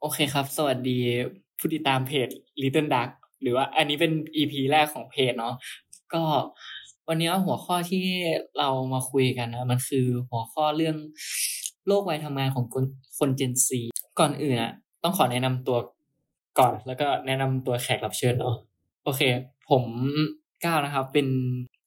[0.00, 0.98] โอเคครับ สวัสดี
[1.58, 2.28] ผู้ติดตามเพจ
[2.62, 3.10] Little Duck
[3.42, 5.54] หรือว่าอันนี้เป็น EP แรกของเพจเนาะ
[6.14, 6.22] ก็
[7.08, 8.06] วันนี้หัวข้อที่
[8.58, 10.96] เรามาคุยกันนะมันคือหัวข้อเรื่อง
[11.86, 12.84] โลกวัยทำงานของคน
[13.18, 13.80] คนเจนซี
[14.18, 14.72] ก่อนอื่นอะ
[15.02, 15.78] ต้องขอแนะนำตัว
[16.58, 18.56] ก่อนแล้วก็แนะนำตัวแขกรับเชิญเนาะ
[19.04, 19.22] โอเค
[19.70, 19.84] ผม
[20.64, 21.28] ก้าวนะครับ เป็น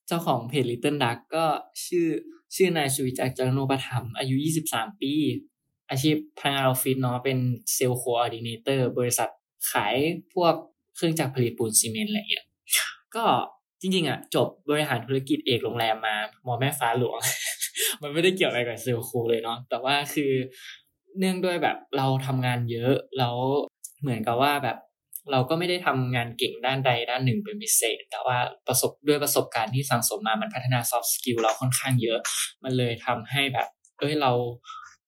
[0.07, 1.45] เจ้าของเพจ Little Duck ก็
[1.85, 2.07] ชื่อ
[2.55, 4.35] ชื่อนายชูวิจักจรโนปธรรม อายุ
[4.67, 5.13] 23 ปี
[5.91, 7.37] อาชีพพนักงานออฟฟิศเนาะเป็น
[7.73, 9.29] sales coordinator บริษัท
[9.71, 9.95] ขาย
[10.33, 10.53] พวก
[10.95, 12.45] เครื่องจักรผลิตปูนซีเมนต์อะไรเงี้ย
[13.15, 13.25] ก็
[13.81, 17.19] จริงๆอะจบบริหารธุรกิจเอกโรงแรมมามอแม่ฟ้าหลวง
[18.01, 20.31] มันไม่ได้เกี่ยวอะไรกับ sales co เลยเนาะแต่ว่าคือ
[21.19, 23.35] เนื่องด้วยแบบเราทำงานเยอะแล้ว
[24.01, 24.77] เหมือนกับว่าแบบ
[25.31, 28.37] เราก็ไม่ได้ทำงานเก่งด้านใดด้านหนึ่งเป็นพิเศษ แต่ว่า
[28.67, 32.19] ประสบด้วยประสบการณ์ที่สังสมมามันพัฒนา soft skill เราค่อนข้างเยอะ
[32.63, 33.67] มันเลยทำให้แบบ
[33.99, 34.31] เอ้ยเรา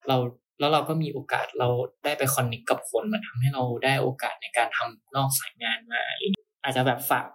[0.07, 0.17] เรา
[0.59, 1.67] แล้วเราก็มีโอกาสเรา
[2.03, 6.23] ได้ไป connect กับคนมันทำให้เราได้โอกาสในการทำนอกสายงานมาอะไร
[6.63, 7.27] อาจจะแบบฝาก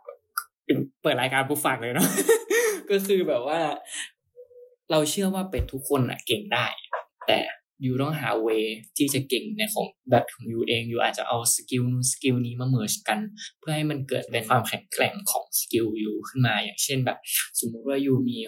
[1.03, 2.09] เปิดรายการผู้ฝากเลยเนาะ
[2.91, 3.61] ก็คือแบบว่า
[4.91, 6.67] เราเชื่อว่าเป็ดทุกคนอะเก่งได้
[7.27, 7.39] แต่
[7.85, 8.49] you ต้องหา way
[8.97, 13.21] ที่จะเก่งในของแบบของ you เอง you อาจจะเอา skill นู้น skill นี้มา merge กัน
[13.59, 17.19] เพื่อให้มันเกิดเป็นความแข็งแกร่งของ skill you ขึ้นมาอย่างเช่นแบบ
[17.61, 18.39] สมมุติว่า you มี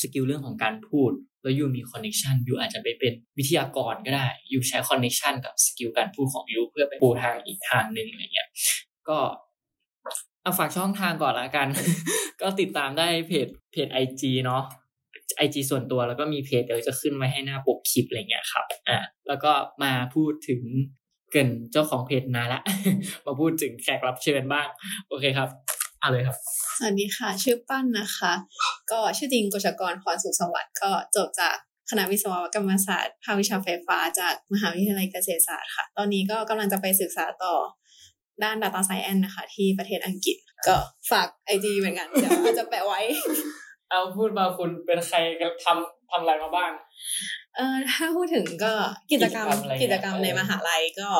[0.00, 6.60] skill เรื่องของการพูด แล้ว you มี connection you อาจจะไปเป็นวิทยากรก็ได้ you ใช้ connection กับ skill การพูดของ you
[6.70, 8.48] เพื่อไปปูทางอีกทางหนึ่งอะไรเงี้ย
[9.08, 9.18] ก็
[10.42, 11.68] เอาฝากช่องทางก่อนละกัน
[12.40, 14.62] ก็ติดตามได้เพจเพจไอจีเนาะ
[15.36, 20.62] ไอจีส่วนตัวแล้วก็มีเพจเดี๋ยวจะขึ้นไว้ให้หน้าปกคลิปอะไรเงี้ยครับอ่าแล้วก็มาพูดถึง
[21.32, 22.60] เกริ่นเจ้าของเพจนานละ
[23.26, 24.68] มาพูดถึงแขกรับเชิญบ้าง
[25.08, 25.48] โอเคครับ
[26.02, 26.36] อาเลยครับ
[26.78, 28.32] สวัสดีค่ะ ชื่อปั้นนะคะ
[28.90, 31.56] ก็ชื่อจริงกฤษกรพรสุขสวัสดิ์ก็จบจาก
[31.90, 37.54] คณะวิศวกรรมศาสตร์ภาควิชาไฟฟ้าจากมหาวิทยาลัยเกษตรศาสตร์ค่ะ ตอนนี้ก็กำลังจะไปศึกษาต่อ
[38.42, 40.36] ด้าน Data Science นะคะ ที่ประเทศอังกฤษ
[40.66, 40.76] ก็
[41.10, 43.00] ฝากไอจีเหมือนกัน เดี๋ยวอาจจะแปะไว้
[43.90, 45.16] เอาพูดมาคุณเป็นใคร
[45.64, 46.70] ทำทำอะไรมาบ้าง
[47.56, 48.72] เออถ้าพูดถึงก็
[49.12, 49.46] กิจกรรม
[49.82, 51.10] กิกิจจกกรรรรมมอะไรในมหาลัยก็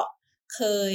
[0.54, 0.60] เค
[0.92, 0.94] ย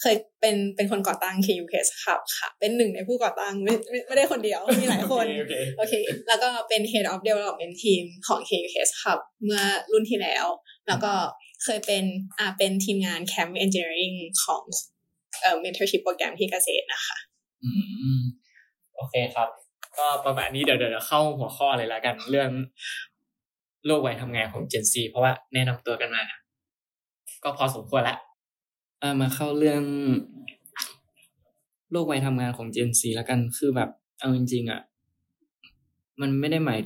[0.00, 5.94] เคยเป็นเป็นคนก่อตั้ง KUKS ครับค่ะ เป็นหนึ่งในผู้ก่อตั้งไม่ไม่ไม่ได้คนเดียวมีหลายคนโอเคโอเค
[6.28, 9.62] แล้วก็เป็น Head of Development Team ของ KUKS ครับเมื่อ
[9.92, 10.46] รุ่นที่แล้ว
[10.88, 11.12] แล้วก็
[11.64, 12.04] เคยเป็น
[12.38, 14.62] อ่าเป็นทีมงาน Camp Engineering ของ
[15.40, 17.16] เอ่อ Mentorship โปรแกรมที่เกษตรนะคะ
[17.62, 17.70] อื
[18.16, 18.20] ม
[18.96, 19.48] โอเคครับ
[19.98, 22.50] ก็ประมาณนี้เดี๋ยวเดี๋ยวเข้าหัวข้อเลยละกัน เรื่อง
[23.86, 26.22] โลกวัยทำงานของ Gen Z เพราะว่าแนะนำตัวกันมา
[27.44, 29.82] ก็พอสมควรละเอมาเข้าเรื่อง
[31.90, 33.90] โลกวัยทำงานของ Gen Z แล้วกันคือแบบ
[34.20, 34.80] เอาจริงๆอะ
[36.20, 36.80] มันไม่ได้หมาย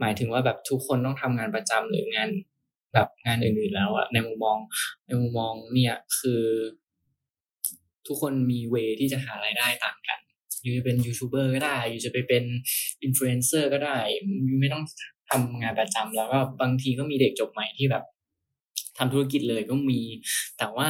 [0.00, 2.30] หมายถึงว่าแบบทุกคนต้องทำงานประจำหรืองาน
[2.94, 4.58] แบบงานอื่นๆแล้วอะในมุมมอง
[5.06, 6.42] ในมุมมองเนี่ยคือ
[8.06, 10.18] ทุกคนมีเวที่จะหารายได้ต่างกัน
[10.64, 12.44] ยูจะเป็นยูทูบเบอร์ก็ได้ยูจะไปเป็น
[13.02, 13.98] อินฟลูเอนเซอร์ก็ได้
[14.48, 14.84] ยูไม่ต้อง
[15.30, 18.04] ทำงานประจำแล้วก็บางทีก็มีเด็กจบใหม่ที่แบบ
[18.98, 20.00] ทำธุรกิจเลยก็มี
[20.58, 20.88] แต่ว่า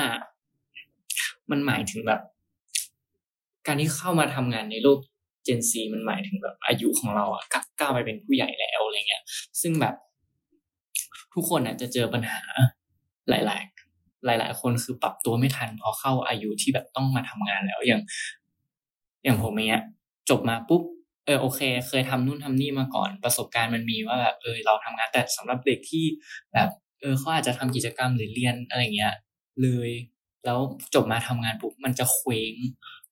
[1.50, 2.20] มันหมายถึงแบบ
[3.66, 4.98] การที่เข้ามาทำงานในโลก
[5.44, 7.44] เจนซีมันหมายถึงแบบอายุของเราอะ
[7.80, 9.22] ก้าวไปเป็นผู้ใหญ่แล้วอะไรเงี้ย
[9.60, 9.94] ซึ่งแบบ
[11.34, 12.40] ทุกคนอะจะเจอปัญหา
[13.28, 13.38] หลา
[14.34, 18.02] ย ๆหลาย ๆ คนคือปรับตัวไม่ทันพอเข้าอายุที่แบบต้องมาทำงานแล้วอย่าง
[19.24, 19.82] อย่างผมเนี้ย
[20.30, 20.82] จบมาปุ๊บ
[21.26, 26.04] เออโอเค เคยทำนู่นทำนี่มาก่อน ประสบการณ์มันมีว่าแบบเออเราทำงานแต่สำหรับเด็กที่
[26.52, 26.68] แบบ
[27.00, 29.14] เออเขาอาจจะทำกิจกรรมหรือเรียนอะไรเงี้ย
[29.62, 29.90] เลย
[30.46, 30.60] แล้ว
[30.94, 32.54] จบมาทำงานปุ๊บมันจะเคว้ง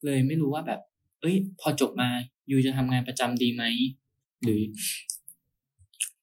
[0.05, 0.81] เลยไม่รู้ว่าแบบ
[1.21, 2.09] เอ้ย พอจบมา
[2.50, 3.65] you จะทำงานประจำดีไหม
[4.43, 4.61] หรือ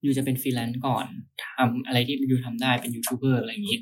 [0.06, 1.06] you จะเป็นฟรีแลนซ์ก่อน
[1.46, 3.80] ทำอะไรที่ you ทำได้เป็นยูทูบเบอร์อะไรอย่างนี้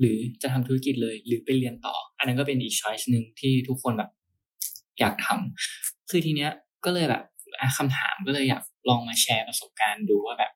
[0.00, 4.10] หรือจะทำธุรกิจเลย หรือไปเรียนต่อ อันนั้นก็เป็นอีก choice หนึ่งที่ทุกคนแบบ
[5.00, 6.50] อยากทำคือทีเนี้ย
[6.84, 7.22] ก็เลยแบบ
[7.60, 10.52] อะคำถามก็เลยอยากลองมาแชร์ประสบการณ์ดูว่าแบบ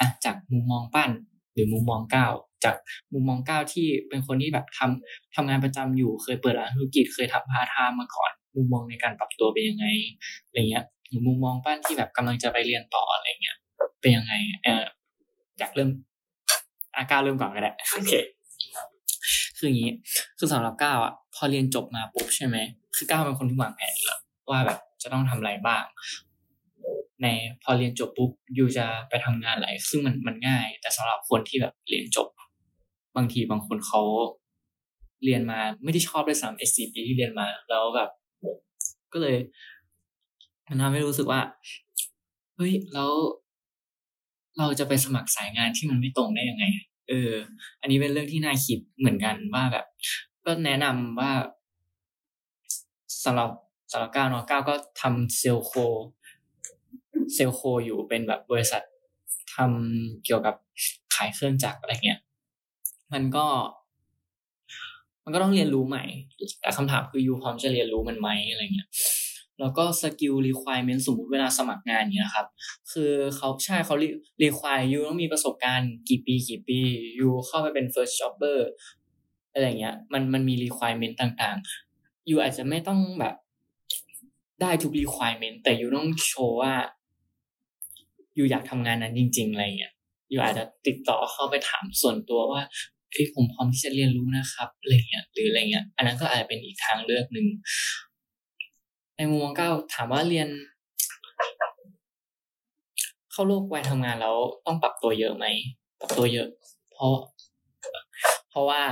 [0.00, 1.10] อะจากมุมมองปั้น
[1.56, 2.32] หรือมุมมองก้าว
[2.64, 2.74] จาก
[3.12, 9.86] มุมมองก้าวที่เป็นคนที่แบบทำทำงานประจำอยู่เคยเปิดร้านธุรกิจเคยทำพาร์ทไทม์มาก่อน มุมมองในการปรับตัวเป็นยังไง
[10.46, 13.56] อะไรเงี้ยหรือมุมมองปั้นที่แบบกำลังจะไปเรียนต่ออะไรเงี้ย
[14.00, 14.32] เป็นยังไง
[14.64, 14.84] เออ
[15.58, 15.90] อยากเริ่ม
[16.96, 18.12] อาก้าวเริ่มก่อนก็ได้โอเค
[19.58, 19.92] คืออย่างนี้
[20.38, 22.56] คือสำหรับก้าวอะพอเรียนจบมาปุ๊บใช่ไหม
[22.96, 24.20] คือก้าวเป็นคนที่วางแผนอยู่แล้ว
[24.50, 25.84] ว่าแบบจะต้องทำอะไรบ้าง
[27.22, 27.26] ใน
[27.62, 32.28] พอเรียนจบปุ๊บยูจะไปทำงานอะไรซึ่งมันมันง่าย แต่สำหรับคนที่แบบเรียนจบ
[33.16, 34.02] บางทีบางคนเขา
[35.24, 38.10] เรียนมาไม่ได้ชอบด้วยซ้ำ SCP ที่เรียนมา แล้วแบบ
[39.12, 39.36] ก็เลย
[40.68, 41.40] มันทำให้รู้สึกว่า
[42.56, 43.12] เฮ้ยแล้ว
[44.58, 46.64] เราจะไปสมัครสายงานที่มันไม่ตรงได้ยังไง
[47.08, 47.32] เออ
[47.80, 49.86] อันนี้เป็นเรื่องที่น่าคิดเหมือนกันว่าแบบ
[50.44, 51.32] ก็แนะนำว่า
[53.24, 53.50] สำหรับ
[53.92, 55.72] สำหรับก้าวเนาะก้าวก็ทำ sales co
[57.34, 58.82] sales co อยู่เป็นแบบบริษัท
[59.54, 60.54] ทำเกี่ยวกับ
[61.14, 62.20] ขายเครื่องจักรอะไรเงี้ย
[63.12, 63.46] มันก็
[65.24, 66.04] มันก็ต้องเรียนรู้ใหม่
[66.60, 68.88] แต่คำถามคือ you พร้อมจะเรียนรู้มันไหมอะไรเงี้ย
[69.60, 72.46] แล้วก็สกิลรีคว i เมนสมมติเวลาสมัครงานเนี้ยครับ
[72.92, 73.96] คือเขาใช่เขา
[74.42, 76.78] รีคว i ยูต้องมีประสบการณ์กี่ปีกี่ปี
[77.20, 78.58] ยูเข้าไปเป็น first jobber
[79.52, 83.34] อะไรเงี้ย มันมันมีรีคว i เมนต่างๆยูอาจจะไม่ต้องแบบ
[84.60, 86.74] ได้ทุกรีคว i เมนแต่ยูต้องโชว์ว่า
[88.36, 89.92] อยูอยากทำงานนั้นจริง ๆ อะไรเงี้ย
[90.30, 92.62] อยูอาจจะติดต่อเข้าไปถามส่วนตัวว่า
[93.10, 97.46] เอ้ยผมพร้อมที่จะเรียนรู้นะครับอะไรเงี้ยหรืออะไรเงี้ย อันนั้นก็อาจจะเป็นอีกทางเลือกหนึ่ง
[99.16, 100.48] ในมุมมองก้าถามว่าเรียน
[103.32, 104.36] เข้าโลกวัยทำงานแล้ว
[104.66, 105.46] ต้องปรับตัวเยอะไหม
[106.00, 106.48] ปรับตัวเยอะ
[106.92, 107.14] เพราะ
[108.50, 108.82] เพราะว่า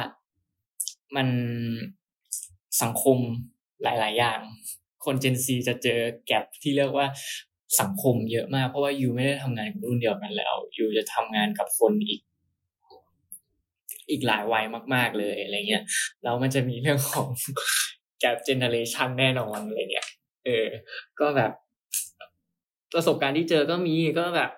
[1.16, 1.28] มัน
[2.82, 3.18] สังคม
[3.82, 4.40] หลาย ๆ อย่าง
[5.04, 7.06] คนเจนซีจะเจอแกลบที่เรียกว่า
[7.80, 12.20] สังคมเยอะมาก เพราะว่ายูไม่ได้ทำงานกับรุ่นเดียวกันแล้วยูจะทำงานกับคนอีก
[14.10, 14.64] อีกหลายวัย
[14.94, 15.82] มาก ๆ เลยอะไรเงี้ย
[16.22, 17.26] แล้วมันจะมีเรื่องของ
[18.20, 20.06] แกลบเจเนเรชันแน่นอนอะไรเงี้ย
[20.44, 20.66] เออ
[21.20, 21.52] ก็แบบ
[22.94, 24.50] ประสบการณ์ที่เจอก็มีก็แบบ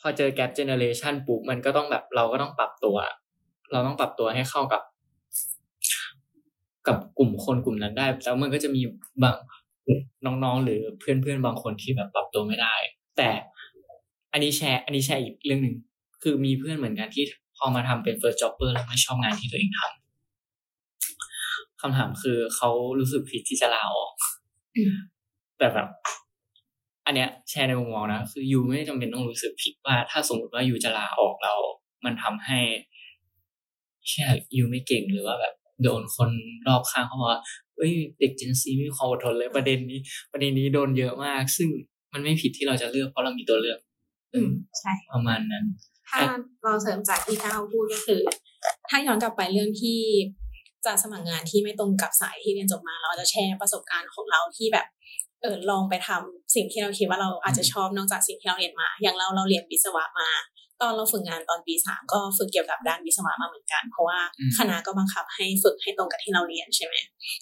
[0.00, 2.96] พอเจอแกลบเจเนเรชันปุ๊บมันก็ต้องแบบ เราก็ต้องปรับตัว
[3.72, 4.82] เราต้องปรับตัวให้เข้ากับ
[6.88, 8.82] กับกลุ่มคนกลุ่มนั้นได้แล้วมันก็จะมี
[9.22, 9.36] บาง
[10.26, 12.74] น้องๆ หรือเพื่อนๆ บางคนที่แบบปรับตัวไม่ได้
[13.16, 13.30] แต่
[14.32, 15.76] อันนี้แชร์อันนี้แชร์อีกเรื่องหนึ่ง
[16.22, 17.24] คือมีเพื่อนเหมือนกันที่
[17.56, 24.12] พอมาทำเป็น first jobber แล้วไม่ชอบงานที่ตัวเองทำคำถามคือเขารู้สึกผิดที่จะลาออก
[25.58, 25.88] แต่แบบ
[27.06, 31.54] อันเนี้ยแชร์ในมุมมองนะคือยูไม่จำเป็นต้องรู้สึกผิดว่า ถ้าสมมติว่ายูจะลาออกเรา
[32.04, 32.60] มันทำให้
[34.08, 34.26] แค่
[34.56, 36.30] ยูไม่เก่งหรือว่าแบบโดนคน
[36.68, 37.40] รอบข้างเขาว่า
[37.80, 39.98] เอ้ยเด็กเจนซีไม่มีความอดทนเลยประเด็นนี้
[40.32, 41.68] ประเด็นนี้โดนเยอะมาก ซึ่ง
[42.12, 43.78] มันไม่ผิดที่เราจะเลือกเพราะเรามีตัวเลือก
[44.34, 45.64] อืมใช่ประมาณนั้น
[46.08, 46.20] ถ้า
[46.64, 48.22] เราเสริมจากที่ก้าวพูดก็คือ
[48.88, 50.00] ถ้าย้อนกลับไปเรื่องที่
[50.86, 54.86] จะสมัครงานที่ไม่ตรงกับสายที่เรียนจบมา เราจะแชร์ประสบการณ์ของเราที่แบบ
[55.42, 60.28] เออลองไปทำสิ่งที่เราคิดว่าเราอาจจะชอบนอกจากสิ่งที่เราเรียนมา อย่างเราเราเรียนวิศวะมา
[60.82, 64.18] ตอนเราฝึกงานตอนปีสามก็ฝึกเกี่ยวกับด้านวิศวะมาเหมือนกัน เพราะว่า
[64.58, 66.94] คณะก็บังคับให้ฝึกให้ตรงกับที่เราเรียนใช่ไหม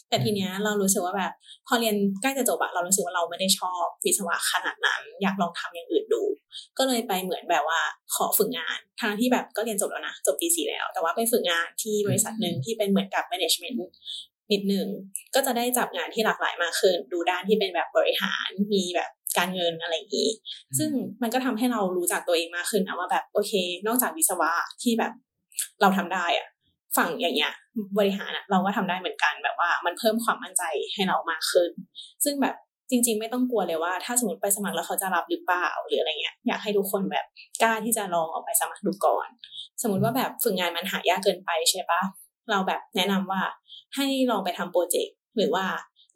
[0.08, 1.32] แต่ทีเนี้ยเรารู้สึกว่าแบบ
[1.68, 6.22] พอเรียนใกล้จะจบอะเรารู้สึกว่าเราไม่ได้ชอบวิศวะขนาดนั้น อยากลองทำอย่างอื่นดู
[6.78, 7.80] ก็เลยไปเหมือนแบบว่า
[8.14, 13.76] ขอฝึกงานทางที่แบบก็เรียนจบแล้วนะจบปีสี่แล้ว แต่ว่าไปฝึกงานที่บริษัทหนึ่งที่เป็นเหมือนกับ management
[14.52, 14.86] นิดหนึ่ง
[15.34, 20.28] ก็จะได้จับงานที่หลากหลายมากขึ้น ดูด้านที่เป็นแบบบริหารมีแบบ การเงินอะไรอย่างนี้
[20.78, 20.90] ซึ่ง
[21.22, 23.52] มันก็ทำให้เรารู้จักตัวเองมากขึ้นนะว่าแบบโอเค
[23.86, 24.50] นอกจากวิศวะ
[24.82, 25.12] ที่แบบ
[25.80, 26.48] เราทำได้อะ
[26.96, 27.52] ฝั่งอย่างเงี้ย
[27.98, 30.62] บริหารอะเราก็ทำได้เหมือนกันแบบว่ามันเพิ่มความมั่นใจ
[30.94, 31.70] ให้เรามากขึ้น
[32.24, 32.56] ซึ่งแบบ
[32.90, 37.26] จริง ๆ ไม่ต้องกลัวเลยว่าถ้าสมมติไปสมัครแล้วเขาจะรับหรือเปล่าหรืออะไรเงี้ยอยากให้ทุกคนแบบ
[37.62, 39.28] กล้าที่จะลองออกไปสมัครดูก่อน
[39.82, 42.02] สมมติว่าแบบฝึกงานมันหายากเกินไปใช่ปะ
[42.50, 43.42] เราแบบแนะนำว่า
[43.96, 45.64] ให้ลองไปทำ project หรือว่า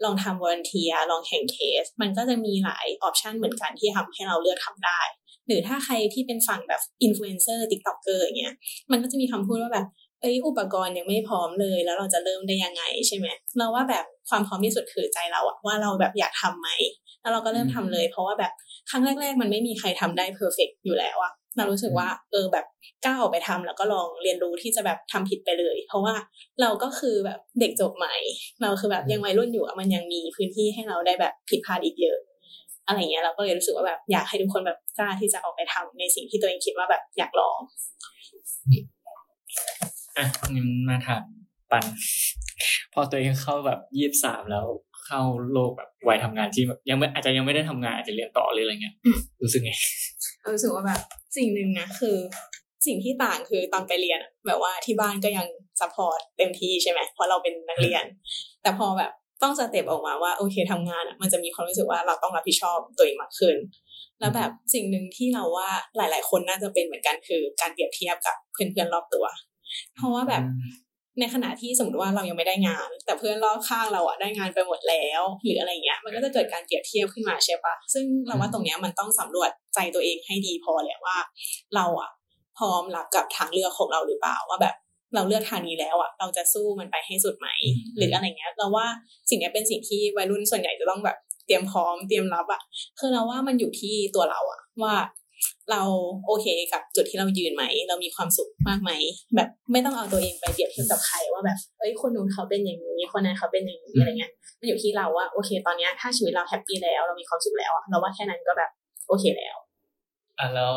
[0.04, 5.00] ลองทำ volunteer ลองแข่งเคส มันก็จะมีหลาย option เหมือนกันที่ทำให้เราเลือกทำได้
[5.46, 8.54] หรือถ้าใครที่เป็นฝั่งแบบอินฟลูเอนเซอร์ติ๊กต็อกเกอร์อย่างเงี้ย
[8.90, 9.86] มันก็จะมีคำพูดว่าแบบ
[10.20, 13.26] เอ้ยอุปกรณ์ยังไม่พร้อมเลยแล้วเราจะเริ่มได้ยังไงใช่ไหม
[13.58, 16.68] เราว่าแบบความพร้อมที่สุดคือใจเราอะว่าเราแบบอยากทำไหม
[17.20, 18.52] แล้วเราก็เริ่มทำเลย เพราะว่าแบบ
[18.90, 22.66] ครั้งแรก ๆ มันไม่มีใครทำได้ perfect อยู่แล้วอะ เรารู้สึกว่า เออแบบ
[23.04, 26.14] ก้าวออกไปทำแล้วก็ลองเรียนรู้ที่จะแบบทำผิดไปเลย เพราะว่า
[26.60, 28.14] เราก็คือแบบเด็กจบใหม่
[28.62, 32.18] เราคือแบบยังวัยรุ่นอยู่มันยังมีพื้นที่ให้เราได้แบบผิดพลาดอีกเยอะ
[32.86, 37.58] อะไรเงี้ยเราก็เลยรู้สึกว่าแบบอยากให้ทุกคนแบบกล้าที่จะออกไปทำในสิ่งที่ตัวเองคิดว่าแบบอยากลอง
[40.16, 41.24] อะงั้นมาถาม
[41.70, 41.84] ปั้น
[42.92, 44.66] พอตัวเองเข้าแบบยี่สิบสามแล้ว
[45.06, 45.20] เข้า
[45.52, 48.94] โลกแบบวัยทำงานที่แบบยังไม่อาจจะยังไม่ได้ทำงานอาจจะเรียนต่อหรืออะไรเงี้ย
[49.42, 49.72] รู้สึกไง
[50.54, 51.00] รู้สึกว่าแบบ
[51.36, 52.16] สิ่งหนึ่งนะคือ
[52.86, 55.46] สิ่งที่ต่างคือตอนไปเรียนแบบว่าที่บ้านก็ยัง
[55.80, 58.04] support เต็มที่ใช่ไหมเพราะเราเป็นนักเรียน
[58.62, 63.56] แต่พอแบบต้องสเต็ปออกมาว่าโอเคทำงานอะมันจะมีความรู้สึกว่าเราต้องรับผิดชอบตัวเองมากขึ้น
[64.20, 69.24] แล้วแบบสิ่งหนึ่งที่เราว่าหลาย ๆ คนน่าจะเป็นเหมือนกันคือการเปรียบเทียบกับเพื่อนๆรอบตัว
[69.94, 70.42] เพราะว่าแบบ
[71.20, 81.16] ในขณะที่สมมติว่าเรายังไม่ได้งาน แต่เพื่อนรอบข้างเราอะได้งานไปหมดแล้ว หรืออะไรเงี้ย มันก็จะเกิดการเปรียบเทียบขึ้นมาใช่ปะซึ่งเราว่าตรงเนี้ยมันต้องสำรวจใจตัวเองให้ดีพอแหละว่า
[81.76, 82.10] เราอะ
[82.58, 84.74] พร้อมรับกับทางเลือกของเราหรือเปล่าว่าแบบ
[85.14, 87.48] เราเลือกทางนี้แล้วอะเราจะสู้มันไปให้สุดไหม
[87.96, 88.86] หรืออะไรเงี้ย เราว่า
[89.28, 91.16] สิ่งนี้เป็นสิ่งที่วัยรุ่นส่วนใหญ่จะต้องแบบ
[91.46, 92.62] เตรียมพร้อมเตรียมรับอะ
[92.98, 94.94] คือเราว่ามันอยู่ที่ตัวเราอะว่า
[95.70, 95.82] เรา
[96.26, 98.90] โอเคกับจุดที่เรายืนไหม เรามีความสุขมากไหม
[99.36, 108.70] แบบไม่ต้องเอาตัวเองไปเปรียบเทียบกับใครว่าแบบเอ้ยคนนู้นเขาเป็นอย่างนี้คนนั้นเขาเป็นอย่างนี้อะไรเงี้ยมันอยู่ที่เราว่าโอเค ตอนเนี้ยถ้าชีวิตเรา happy แล้ว เรามีความสุขแล้วอะเราว่าแค่นั้นก็แบบ
[109.08, 109.56] โอเคแล้ว
[110.38, 110.74] อะแล้ว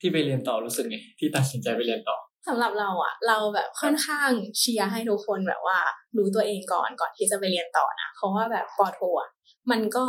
[0.00, 2.16] ที่ไปเรียนต่อรู้สึกไงที่ตัดสินใจไปเรียนต่อ
[2.48, 5.78] สำหรับเราอะเราแบบค่อนข้างเชียร์ให้ทุกคนแบบว่า
[6.16, 9.30] รู้ตัวเองก่อนก่อนที่จะไปเรียนต่อนะเพราะว่าแบบปอโทอะ
[9.70, 10.04] มันก็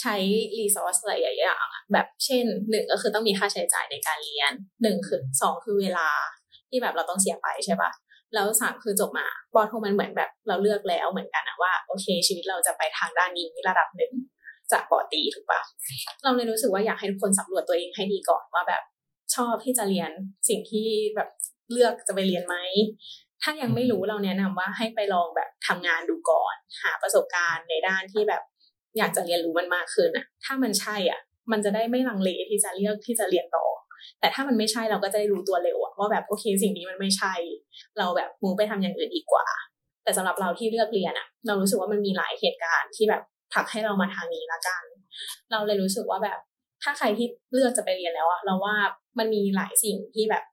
[0.00, 0.14] ใช้
[0.58, 4.52] รีซอสหลายอย่างอะแบบเช่นหนึ่งก็คือต้องมีค่าใช้จ่ายในการเรียน
[4.82, 6.08] หนึ่งคือสองคือเวลา
[6.70, 7.90] ที่แบบเราต้องเสียไปใช่ปะ
[8.34, 14.12] แล้วสามคือจบมาปอโทมันเหมือนแบบเราเลือกแล้วเหมือนกันอะว่าโอเค ชีวิตเราจะไปทางด้านนี้ระดับหนึ่ง
[14.72, 15.60] จากปอตีถูกปะ
[16.24, 18.82] เราเลยรู้สึกว่าอยากให้ทุกคนสำรวจตัวเองให้ดีก่อนว่าแบบ
[19.34, 20.10] ชอบที่จะเรียน
[20.48, 21.28] สิ่งที่แบบ
[21.72, 22.56] เลือกจะไปเรียนไหม
[23.42, 28.42] ถ้ายังไม่รู้เราแนะนำว่าให้ไปลองแบบทำงานดูก่อน หาประสบการณ์ในด้านที่แบบ
[28.98, 31.20] อยากจะเรียนรู้มันมากขึ้นอะถ้ามันใช่อะ
[31.52, 33.66] มันจะได้ไม่ลังเลที่จะเลือกที่จะเรียนต่อ
[34.20, 37.34] แต่ถ้ามันไม่ใช่เราก็จะได้รู้ตัวเร็วว่าแบบโอเคสิ่งนี้มันไม่ใช่
[37.98, 39.46] เราแบบมูไปทำอย่างอื่นดีกว่า
[40.04, 44.82] แต่สำหรับเราที่เลือกเรียนอะเรารู้สึกว่ามันมีหลายเหตุการณ์ที่แบบผลักให้เรามาทางนี้ละกัน
[45.50, 46.38] เราเลยรู้สึกว่าแบบ
[46.82, 48.74] ถ้าใครที่เลือกจะไปเรียนแล้วอะเราว่า
[49.18, 50.44] มันมีหลายสิ่งที่แบบ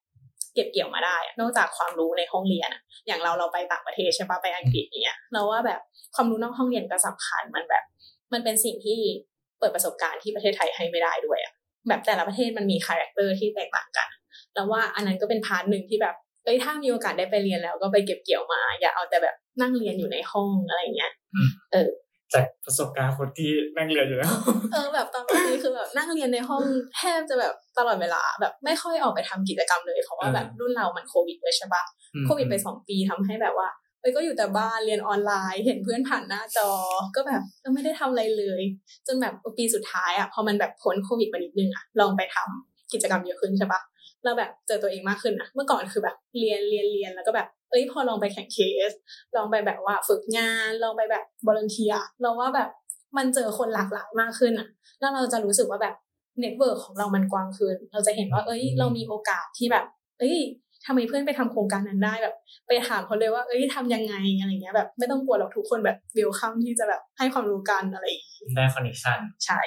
[0.53, 5.79] เก็บเกี่ยวมาได้ นอกจากความรู้ในห้องเรียนอะอย่างเราเราไปต่างประเทศใช่ปะไปอังกฤษเนี่ยเราว่าแบบ
[6.15, 7.83] ความรู้นอกห้องเรียนก็สำคัญมันแบบ
[8.33, 8.99] มันเป็นสิ่งที่
[9.59, 11.53] เปิดประสบการณ์ที่ประเทศไทยให้ไม่ได้ด้วยอะ
[11.87, 14.07] แบบแต่ละประเทศมันมี character ที่แตกต่างกัน
[14.55, 16.15] เราว่าอันนั้นก็เป็น part หนึ่งที่แบบ
[16.45, 21.11] เอ้ยถ้ามีโอกาสได้ไปเรียนแล้วก็ไปเก็บเกี่ยวมา อย่าเอาแต่แบบนั่งเรียนอยู่ในห้องอะไรเงี้ย
[22.33, 24.33] จากประสบการณ์คนที่นั่งเรียนอยู่แล้ว
[24.73, 26.63] เออแบบตอนนี้คือแบบนั่งเรียนในห้อง
[26.97, 31.83] แทบจะแบบตลอดเวลา แบบไม่ค่อยออกไปทำกิจกรรมเลยเพราะว่าแบบรุ่นเรามันโควิดด้วยใช่ปะ
[32.25, 33.67] โควิดไปสองปีทำให้แบบว่า
[34.05, 36.69] เอ้ยก็อยู่แต่บ้านเรียนออนไลน์ เห็นเพื่อนผ่านหน้าจอ
[37.15, 38.61] ก็แบบก็ไม่ได้ทำอะไรเลย
[39.07, 43.81] จนแบบปีสุดท้ายอะพอมันแบบพ้นโควิดมานิดนึงอะลองไปทำกิจกรรมเยอะขึ้นใช่ปะ
[44.23, 48.59] เราแบบเจอตัวเองมากขึ้นนะเมื่อก่อนคือแบบเรียนเรียนเรียนแล้วก็แบบ เอ้ยพอลองไปแข่งเค
[48.89, 48.91] ส
[49.35, 52.69] ลองไปแบบว่าฝึกงานลองไปแบบ volunteer เราว่าแบบ
[53.17, 54.67] มันเจอคนหลากหลายมากขึ้นอะ
[54.99, 55.95] แล้วเราจะรู้สึกว่าแบบ
[56.39, 59.85] network ของเรามันกว้างขึ้น เราจะเห็นว่า เอ้ย เรามีโอกาสที่แบบ
[60.19, 60.35] เอ้ย
[60.85, 62.35] ทำไมเพื่อนไปทำโครงการนั้นได้แบบ
[62.67, 69.59] ไปถามเขาเลยว่า เอ้ยทำยังไงอะไรเงี้ยแบบ ไม่ต้องกลัวหรอกทุกคนแบบ welcome ที่จะแบบให้ความรู้กันอะไรอย่างงี้ได้ connection ใช่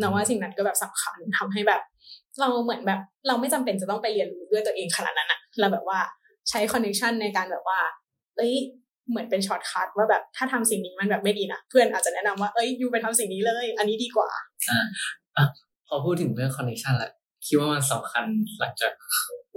[0.00, 1.82] เราว่าสิ่งนั้นก็แบบสำคัญทำให้แบบ
[2.40, 5.98] เราเหมือนแบบ เราไม่จำเป็นจะต้องไปเรียนรู้ด้วยตัวเองขนาดนั้นอะเราแบบว่า
[6.50, 7.78] ใช้ connection ในการแบบว่า
[8.36, 8.54] เอ้ย
[9.10, 14.30] เหมือนเป็น shortcut ว่าแบบถ้าทำสิ่งนี้มันแบบไม่ดีนะเพื่อนอาจจะแนะนำว่าเอ้ย you ไปทำสิ่งนี้เลย อันนี้ดีกว่า
[14.70, 14.80] อ่า
[15.36, 15.44] อะ
[15.88, 17.10] พอพูดถึงเรื่อง connection แหละ
[17.46, 18.24] คิดว่ามันสำคัญ
[18.60, 18.92] หลังจาก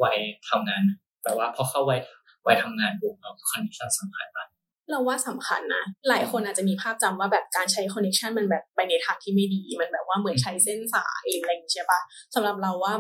[0.04, 0.18] วัย
[0.50, 0.84] ทำงาน
[1.24, 1.98] แต่ว่าพอเข้าวั
[2.44, 4.48] ยวัยทำงานปุ๊บเรา connection สำคัญมาก
[4.92, 12.00] เราว่าสำคัญนะ หลายคนอาจจะมีภาพจำว่าแบบการใช้ connection มันแบบไปในทางที่ไม่ดี มันแบบว่าเหมือนใช้เส้นสายหรืออะไรอย่างนี้ใช่ปะ
[12.36, 12.94] สำหรับเราว่า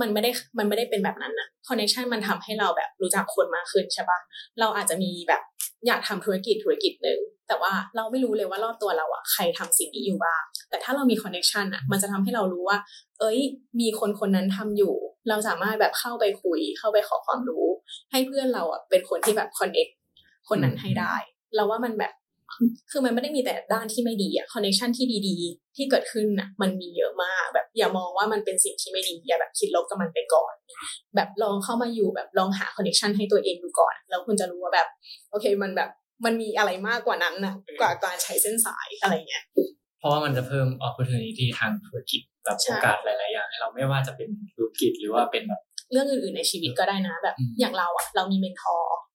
[0.00, 4.18] มันไม่ได้มันไม่ได้เป็นแบบนั้นนะ connection มันทำให้เราแบบรู้จักคนมากขึ้นใช่ปะ
[4.60, 5.42] เราอาจจะมีแบบ
[5.86, 12.78] อยากทำธุรกิจธุรกิจหนึ่งแต่ว่าเราไม่รู้เลยว่ารอบตัวเราอะใครทำสิ่งนี้อยู่บ้าง แต่ถ้าเรามี connection อะมันจะทำให้เรารู้ว่า
[13.20, 13.38] เอ้ย
[13.80, 14.94] มีคนคนนั้นทำอยู่
[15.28, 17.66] เราสามารถแบบเข้าไปคุย เข้าไปขอความรู้
[18.12, 19.86] ให้เพื่อนเราอะเป็นคนที่แบบคอนเนค
[20.48, 21.14] คนนั้นให้ได้
[21.56, 22.12] เราว่ามันแบบ
[22.90, 30.54] คือมันไม่ได้มีแต่ด้านที่ไม่ดีอะคอนเนคชันที่ดีๆ ที่เกิดขึ้นอะมันมีเยอะมากแบบอย่ามองว่ามันเป็นสิ่งที่ไม่ดีอย่าแบบคิดลบกับมันไปก่อน
[31.16, 34.88] แบบลองเข้ามาอยู่แบบลองหาคอนเนคชันให้ตัวเองดูก่อนแล้วคุณจะรู้ว่าแบบ
[35.30, 35.90] โอเคมันแบบ
[36.24, 39.44] มันมีอะไรมากกว่านั้นนะกว่าการใช้เส้นสายอะไรเงี้ย
[39.98, 45.60] เพราะว่ามันจะเพิ่ม opportunity ทางธุรกิจแบบใช่โอกาสหลาย ๆ อย่างให้เราไม่ว่าจะเป็นธุรกิจหรือว่าเป็นแบบ
[45.92, 49.13] เรื่องอื่น ๆ ในชีวิตก็ได้นะแบบอืมอย่างเราอะเรามีเมนทอร์อืม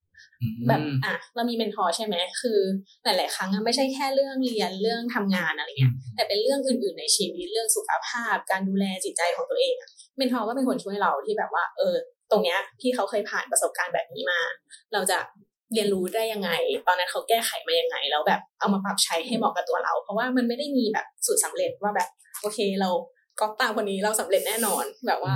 [0.67, 2.59] แบบอะเรามี mentor ใช่ไหมคือ
[3.03, 11.95] หลาย ๆ ครั้งอะไม่ใช่แค่เรื่องเรียนเรื่องทำงานอะไรเงี้ยแต่เป็นเรื่องอื่น ๆ ในชีวิตเรื่องสุขภาพ การดูแลจิตใจของตัวเองอะ mentor ก็เป็นคนช่วยเราที่แบบว่า เออ
[12.31, 14.39] ตรงเนี้ยพี่เขาเคยผ่านประสบการณ์แบบนี้มา
[14.93, 15.17] เราจะ
[15.73, 16.49] เรียนรู้ได้ยังไง
[16.87, 22.09] ตอนนั้นเขาแก้ไขมายังไง แล้วแบบเอามาปรับใช้ให้เหมาะกับตัวเรา เพราะว่ามันไม่ได้มีแบบสูตรสำเร็จว่าแบบ
[22.41, 22.89] โอเคเรา
[23.39, 25.35] ก็ตามคนนี้เราสำเร็จแน่นอนแบบว่า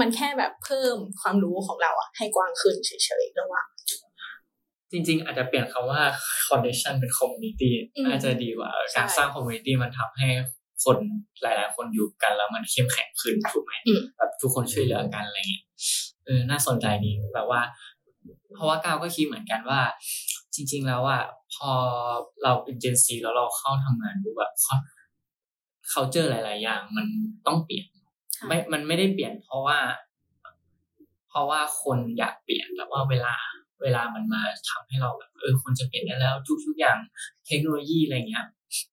[0.00, 3.66] มันแค่แบบเพิ่มความรู้ของเราอะให้กว้างขึ้นเฉยๆระหว่าง
[4.94, 6.02] จริง ๆ อาจจะเปลี่ยนคำว่า
[6.48, 10.28] connection เป็น community อืมน่าจะดีกว่าใช่การสร้าง community มันทำให้
[10.84, 10.96] คน
[11.42, 15.64] หลาย ๆ คนอยู่กันแล้วมันเข้มแข็งขึ้นถูกไหมอืมแบบทุกคนช่วยเหลือกันอะไรเงี้ย
[16.24, 17.62] เออน่าสนใจดีแบบว่า
[18.54, 19.80] เพราะว่าก้าวก็คิดเหมือนกันว่า
[20.54, 21.22] จริง ๆ แล้วอะ
[21.54, 21.70] พอ
[22.42, 24.52] เราเป็น Gen Z แล้วเราเข้าทำงานดูแบบ
[25.90, 27.06] เขาเจอหลาย ๆ อย่าง มัน
[27.46, 27.86] ต้องเปลี่ยน
[28.46, 29.78] ไม่ มันไม่ได้เปลี่ยน เพราะว่า
[31.28, 33.34] เพราะว่าคนอยากเปลี่ยนแต่ว่าเวลา
[33.82, 36.98] เวลามันมาทำให้เราแบบเออคนจะเปลี่ยนได้แล้วทุกๆอย่าง
[37.46, 38.46] เทคโนโลยีอะไรเงี้ย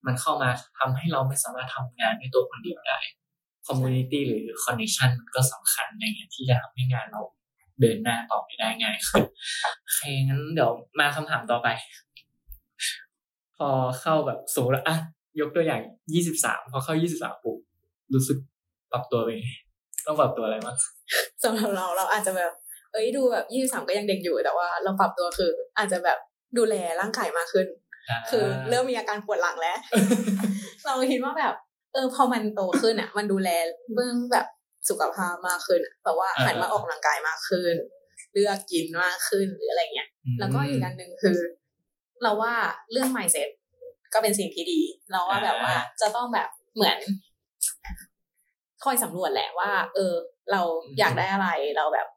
[0.06, 3.00] มันเข้ามาทำให้เราไม่สามารถทำงานด้วยตัวคนเดียวได้
[3.68, 7.22] community หรือ connection มันก็สำคัญในเงี้ยที่จะทำให้งานเรา
[7.82, 9.24] เดินหน้าต่อไปได้ง่ายขึ้น
[9.82, 11.68] โอเคงั้นเดี๋ยวมาคำถามต่อไป
[13.58, 13.70] พอ
[14.00, 14.98] เข้าแบบสมมติว่าอะ
[15.40, 15.82] ยกตัวอย่าง
[16.14, 17.58] ยี่สิบสามพอเข้ายี่สิบสามปุ๊บ
[18.14, 18.38] รู้สึก
[18.92, 19.30] ปรับตัวไป
[20.06, 20.76] ต้องปรับตัวอะไรบ้าง
[21.44, 22.52] สำหรับเราเราอาจจะแบบ
[22.92, 26.18] เอ้ยดูแบบยี่สามก็ยังเด็กอยู่แต่ว่า เราปรับตัวคือ อาจจะแบบ
[26.58, 27.68] ดูแลร่างกายมากขึ้น
[28.30, 29.78] คือเริ่มมีอาการปวดหลังแล้ว
[30.86, 31.54] เราคิดว่าแบบ
[31.94, 33.50] เออพอมันโตขึ้นอะ มันดูแล
[33.94, 34.48] เบื้องแบบ
[34.90, 37.76] สุขภาพมากขึ้นอะแบบว่าหันมาออกกำลังกายมากขึ้น
[38.34, 41.38] เลือกกินมากขึ้นหรืออะไรเงี้ยแล้วก็อีกอันหนึ่งคือ
[42.24, 42.54] เราว่า
[42.92, 43.50] เรื่อง mindset
[44.14, 44.82] ก็เป็นสิ่งที่ดี
[45.12, 46.98] เราว่าแบบว่าจะต้องแบบเหมือน
[48.84, 50.14] คอยสำรวจแหละว่า เออ
[50.52, 50.62] เรา
[51.00, 52.08] อยากได้อะไรเราแบบ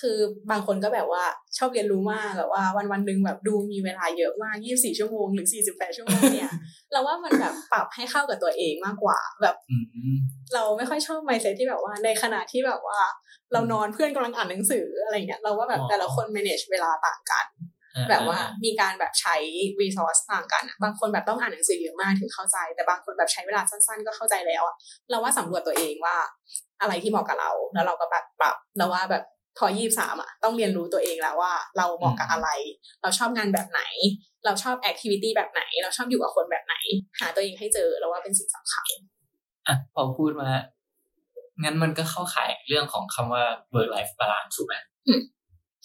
[0.00, 0.18] คือ
[0.50, 1.24] บางคนก็แบบว่า
[1.58, 6.50] ชอบเรียนรู้มากแบบว่าวันวันๆหนึ่งแบบดูมีเวลาเยอะมากยี่สี่ชั่วโมงหรือสี่สิบแปดชั่วโมงเนี่ย
[6.92, 9.76] เราว่ามันแบบปรับให้เข้ากับตัวเองมากกว่า แบบอื
[10.14, 10.16] ม
[10.54, 13.00] เราไม่ค่อยชอบ mindset ที่แบบว่าในขณะที่แบบว่า
[13.52, 17.46] เรานอนเพื่อนกำลังอ่านหนังสืออะไรเงี้ยเราว่าแบบอ๋อแต่ละคน manage เวลาต่างกัน
[17.96, 19.36] อ่แบบว่ามีการแบบใช้
[19.80, 24.76] resource ต่างกันอะบางคนแบบต้องอ่านหนังสือเยอะมากถึงเข้าใจ แต่บางคนแบบใช้เวลาสั้นๆ ก็เข้าใจแล้วอะ
[25.10, 26.16] เราว่าสำรวจตัวเองว่า
[26.80, 29.24] อะไรที่เหมาะกับเรา แล้วเราก็แบบปรับแล้วว่าแบบ
[29.58, 32.48] พอยี่สามอะต้องเรียนรู้ตัวเองแล้วว่าเราเหมาะกับอะไร
[33.02, 33.82] เราชอบงานแบบไหน
[34.44, 36.74] เราชอบ activity แบบไหน เราชอบอยู่กับคนแบบไหน
[37.20, 38.88] หาตัวเองให้เจอเราว่าเป็นสิ่งสำคัญ
[39.68, 40.48] อะพอพูดมา
[41.62, 44.74] งั้นมันก็เข้าข่ายเรื่องของคำว่า work life balance ถูกไหม
[45.08, 45.20] อืม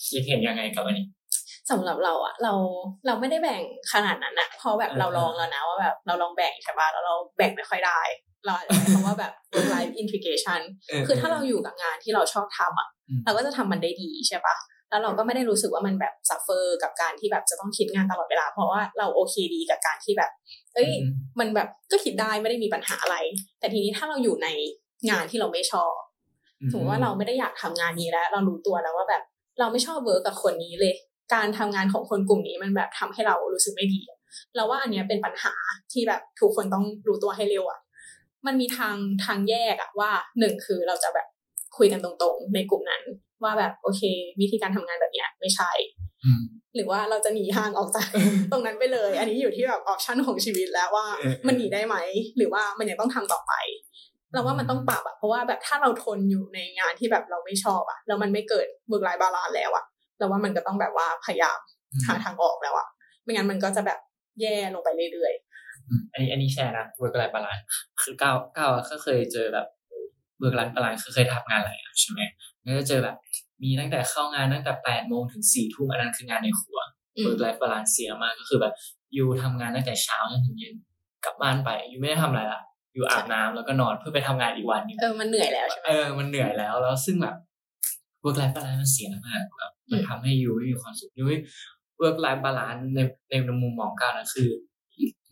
[0.08, 1.06] คิดเห็นยังไงกับอันนี้
[1.72, 2.54] สำหรับเราอะเรา
[3.06, 3.62] เราไม่ได้แบ่ง
[3.94, 8.02] ขนาดนั้นอะเพราะแบบเออเราลองแล้วนะว่าแบบเราลองแบ่งใช่ปะแล้วเราแบ่งไม่ค่อยได้
[8.46, 10.62] เราอาจจะใช้คำว่าแบบ work life integration
[11.08, 14.56] คือถ้าเราอยู่กับงานที่เราชอบทำอะอืมเราก็จะทำมันได้ดีใช่ปะ
[14.90, 20.32] แล้วเราก็ไม่ได้รู้สึกว่ามันแบบ suffer กับการที่แบบจะต้องคิดงานตลอดเวลา เพราะว่าเราโอเคดีกับการที่แบบ
[20.74, 23.18] เอ้ยอืมมันแบบก็คิดได้ไม่ได้มีปัญหาอะไร
[23.60, 24.48] แต่ทีนี้ถ้าเราอยู่ใน
[25.10, 25.94] งานที่เราไม่ชอบ
[26.72, 29.24] สมมติว่าเราไม่ได้อยากทำงานนี้แล้ว เรารู้ตัวแล้วว่าแบบ
[29.60, 30.96] เราไม่ชอบเวิร์กกับคนนี้เลย
[31.34, 34.20] การทำงานของคนกลุ่มนี้มันแบบทำให้เรารู้สึกไม่ดีอะ
[34.56, 35.54] เราว่าอันเนี้ยเป็นปัญหา
[35.92, 37.80] ที่แบบทุกคนต้องรู้ตัวให้เร็วอะ
[38.46, 38.96] มันมีทาง
[39.26, 41.28] ทางแยกอะว่าหนึ่งคือเราจะแบบ
[41.78, 43.04] คุยกันตรงๆ ในกลุ่มนั้น
[43.44, 44.02] ว่าแบบโอเค
[44.42, 45.72] วิธีการทำงานแบบเนี้ยไม่ใช่
[46.26, 46.44] อืม
[46.76, 48.08] หรือว่าเราจะหนีห่างออกจาก
[48.52, 51.96] ตรงนั้นไปเลย อันนี้อยู่ที่แบบ option ของชีวิตแล้วว่าเออเออมันหนีได้ไหม
[52.38, 53.54] หรือว่ามันยังต้องทำต่อไป
[54.34, 59.86] เราว่ามันต้องปรับอะเพราะว่าแบบถ้าเราทนอยู่ในงานที่แบบเราไม่ชอบอะแล้วมันไม่เกิด work life balance แล้วอะ
[60.18, 61.58] เราว่ามันก็ต้องแบบว่าพยายาม
[62.08, 62.88] หาทางออกแล้วอะ
[63.24, 64.00] ไม่งั้นมันก็จะแบบ
[64.42, 65.34] แย่ลงไปเรื่อย
[65.90, 67.64] อืมอันนี้อันนี้แชร์นะ work life balance
[68.02, 69.68] คือก้าวก้าวอะก็เคยเจอแบบ
[70.42, 72.22] work life balance คือเคยทำงานหลายอย่างใช่ไหม
[72.64, 73.16] แล้วก็เจอแบบ
[73.64, 78.74] มีตั้งแต่เข้างานตั้งแต่แปดโมงถึงสี่ทุ่มอันนั้นคืองานในครัวๆอืม work life balance เสียมากก็คือแบบ
[79.14, 80.76] อยู่ทำงานตั้งแต่เช้าจนถึงเย็น
[81.26, 82.62] กลับบ้านไปอยู่ไม่ได้ทำอะไรละ
[82.94, 87.36] อยู่อาบน้ำแล้วก็นอนเพื่อไปทำงานอีกวันหนึงเออมันเหนื่อยแล้วใช่ไหมเออมันเหนื่อยแล้วแล้วซึ่งแบบ
[88.24, 91.38] work life balance มันเสียมากแบบ มันทำให้ยูไม่มีความสุขยูไม่
[92.02, 94.50] work life balance ในในมุมมองก้าวนะคือ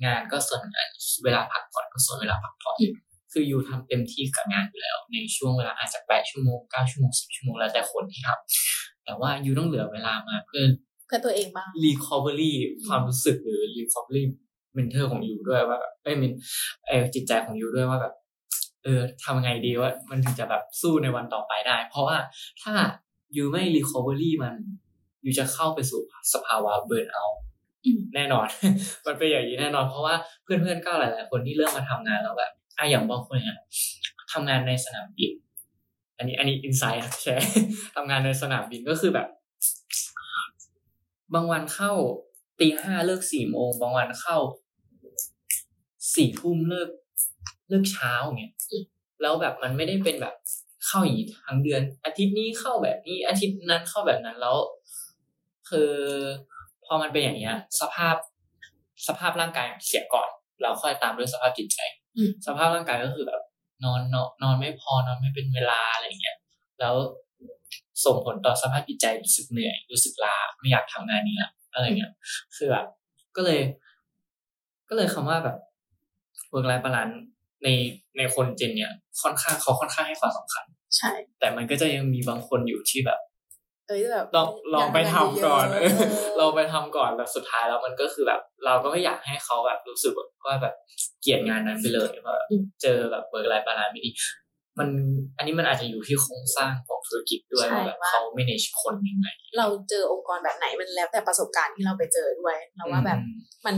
[0.06, 0.88] งานก็ส่วนงาน
[1.24, 2.94] เวลาพักผ่อนก็ส่วนเวลาพักผ่อนอืม
[3.32, 10.64] คือยูทำเต็มที่กับงานอยู่แล้ว ในช่วงเวลาอาจจะแปดชั่วโมงเก้าชั่วโมงสิบชั่วโมงแล้วแต่คนที่ทำแต่ว่ายูต้องเหลือเวลามาเพื่อ
[11.06, 12.52] เพื่อตัวเองบ้าง recovery
[12.86, 14.24] ความรู้สึกหรือ recovery
[14.78, 16.32] mental ของยูด้วยว่าแบบเอ้ยมิน
[16.88, 18.14] เออจิตใจของยูด้วยว่าแบบ
[18.84, 22.18] เออทำยังไงดีว่ามันถึงจะแบบสู้ในวันต่อไปได้ เพราะว่า
[22.64, 22.74] ถ้า
[23.36, 24.56] ยูไม่ recovery มัน
[25.26, 26.02] ยูจะเข้าไปสู่
[26.34, 27.38] สภาวะ burn out
[27.86, 28.48] อืมแน่นอน
[29.06, 33.58] มันเป็นอย่างนี้แน่นอนเพราะว่าเพื่อนๆก็หลายๆคนที่เริ่มมาทำงานแล้วแบบอะอย่างบางคนเนี่ย
[34.32, 35.32] ทำงานในสนามบิน
[36.18, 37.48] อันนี้อันนี้อินไซด์แชร์
[37.96, 39.28] ทำงานในสนามบินก็คือแบบ
[41.34, 41.92] บางวันเข้า
[42.60, 44.38] ตีห้าเลิกสี่โมงบางวันเข้า
[46.16, 46.90] สี่ทุ่มเลิก
[47.70, 48.54] เลิกเช้าอย่างเงี้ย
[49.22, 50.36] แล้วแบบมันไม่ได้เป็นแบบ
[50.86, 54.58] เข้าอย่างนี้ทั้งเดือน อาทิตย์นี้เข้าแบบนี้ อาทิตย์นั้นเข้าแบบนั้นแล้ว
[55.70, 55.92] คือ
[56.86, 58.16] พอมันเป็นอย่างเงี้ย สภาพ
[59.08, 60.30] สภาพร่างกายเสียก่อน
[60.62, 61.80] เราค่อยตามด้วยสภาพจิตใจ
[62.18, 63.42] อืมสภาพร่างกายก็คือแบบ
[63.84, 66.38] นอนนอนนอนไม่พอนอนไม่เป็นเวลาอะไรเงี้ย
[66.80, 66.96] แล้ว
[68.06, 72.12] ส่งผลต่อสภาพจิตใจรู้สึกเหนื่อยรู้สึกล้าไม่อยากทำงานนี้ละอะไรเงี้ย
[72.56, 72.86] คือแบบ
[73.36, 73.60] ก็เลย
[74.90, 75.58] ก็เลยคำว่าแบบ
[76.52, 77.18] work life balance
[77.64, 77.68] ใน
[78.18, 80.66] ในคนเจนเนี่ยค่อนข้างเขาค่อนข้างให้ความสำคัญ
[80.98, 83.20] ใช่ แต่มันก็จะยังมีบางคนอยู่ที่แบบ
[83.88, 90.14] เอ้ยแบบลองลองไปทำก่อนอยากทำงานเยอะๆลองไปทำก่อนแบบสุดท้ายแล้วมันก็คือแบบ เราก็ไม่อยากให้เขาแบบรู้สึก
[90.46, 90.76] ว่าแบบ
[91.22, 92.48] เกลียดงานนั้นไปเลยว่าแบบ
[92.82, 94.12] เจอแบบ work life balance ไม่ดี
[94.80, 94.90] มัน
[95.38, 103.76] อันนี้มันอาจจะอยู่ที่โครงสร้างของธุรกิจด้วยว่าแบบเขา manage คนยังไง เราเจอองค์กรแบบไหนมันแล้วแต่ประสบการณ์ที่เราไปเจอด้วยเราว่าแบบอืมมัน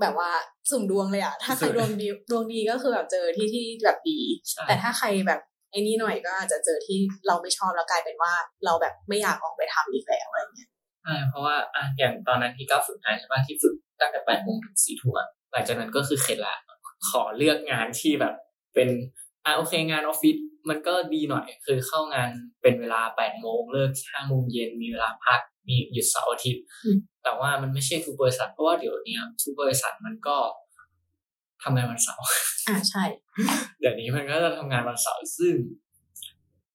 [0.00, 0.30] แบบว่า
[0.70, 4.18] สุ่มดวงเลยอะถ้าใครสุ่มดวงดีดวงดีก็คือแบบเจอที่ที่แบบดี
[4.50, 8.32] ใช่แต่ถ้าใครแบบไอ้นี่หน่อยก็อาจจะเจอที่เราไม่ชอบแล้วกลายเป็นว่า
[8.64, 10.70] เราแบบไม่อยากออกไปทำอีกแล้วอะไรเงี้ย
[11.02, 16.54] ใช่เพราะว่าอะอย่างตอนนั้นที่ก้าวฝึกงานใช่ป่ะที่ฝึกตั้งแต่แปดโมงถึงสี่ทุ่มอะหลังจากนั้นก็คือเข็ดละ
[17.08, 18.34] ขอเลือกงานที่แบบ
[18.74, 18.88] เป็น
[19.44, 20.36] อะโอเคงานออฟฟิศ
[20.68, 22.30] มันก็ดีหน่อย คือเข้างาน
[22.62, 26.62] เป็นเวลาแปดโมงเลิกห้าโมงเย็นมีเวลาพักมีหยุดเสาร์อาทิตย์
[27.22, 30.36] แต่ว่ามันไม่ใช่ทุกบริษัทเพราะว่าเดี๋ยวนี้ทุกบริษัทมันก็
[31.62, 32.24] ทำงานวันเสาร์
[32.68, 33.04] อ่าใช่
[33.80, 35.54] เดี๋ยวนี้มันก็จะทำงานวันเสาร์ซึ่ง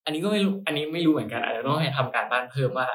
[0.06, 2.88] อันนี้ก็ไม่รู้อันนี้ไม่รู้เหมือนกันอาจจะต้องให้ทำการบ้านเพิ่มว่า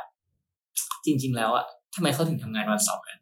[1.07, 3.17] จริง ๆ แล้วอะทำไมเขาถึงทำงานวันเสาร์กัน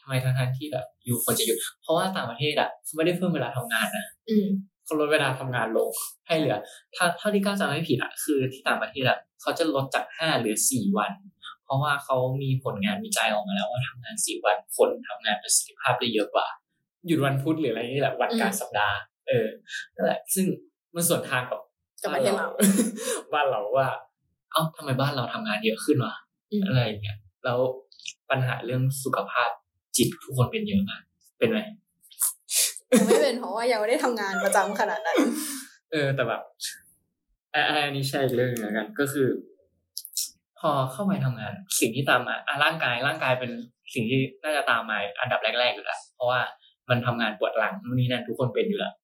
[0.00, 4.46] ทำไมทั้งๆที่แบบอยู่ควรจะหยุดเพราะว่าต่างประเทศอะเขาไม่ได้เพิ่มเวลาทำงานนะอืม
[4.88, 5.90] เขาลดเวลาทำงานลง
[6.26, 6.56] ให้เหลือ
[6.94, 11.12] ถ้าเท่าที่ก้าวจำไม่ผิดอะคือที่ต่างประเทศอะเขาจะลดจากห้าเหลือสี่วัน
[11.64, 16.46] เพราะว่าเขามีผลงานวิจัยออกมาแล้วว่าทำงานสี่วันคนทำงานประสิทธิภาพได้เยอะกว่า
[17.06, 18.96] หยุดวันพุธหรืออะไรนี่แหละวันกลารอืมสัปดาห์
[19.28, 19.48] เออ
[19.94, 20.46] นั่นแหละ ซึ่ง
[20.94, 21.60] มันส่วนทางกับ
[22.02, 22.48] กับประเทศเรา
[23.32, 23.88] บ้านเราว่า
[24.52, 26.14] เอ้าทำไมบ้านเราทำงานเยอะขึ้นวะ
[26.52, 27.58] อืมอะไรอย่างเงี้ยแล้ว
[28.30, 29.50] ปัญหาเรื่องสุขภาพ
[29.96, 31.02] จิตทุกคนเป็นเยอะมาก
[31.38, 31.58] เป็นไหม
[32.92, 35.16] ยังไม่เป็นเพราะว่ายังไม่ได้ทำงานประจำขนาดนั้น
[35.92, 36.42] เออ แต่แบบ
[37.54, 39.28] อะอะอันนี้ใช่อีกเรื่องหนึงแล้วกัน ก็คือ
[40.58, 43.50] พอเข้าไปทำงาน สิ่งที่ตามมาอะร่างกายร่างกายเป็น
[43.94, 46.40] สิ่งที่น่าจะตามมาอันดับแรกๆอยู่แล้วเพราะว่า
[46.90, 48.94] มันทำงานปวดหลังนู่นนี่นั่นทุกคนเป็นอยู่แล้ว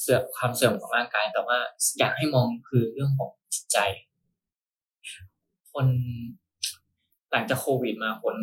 [0.00, 1.58] เสื่อมความเสื่อมของร่างกาย แต่ว่า
[1.98, 3.78] อยากให้มองคือเรื่องของจิตใจ
[5.72, 5.86] คน
[7.32, 8.36] หลังจากโควิดมาคน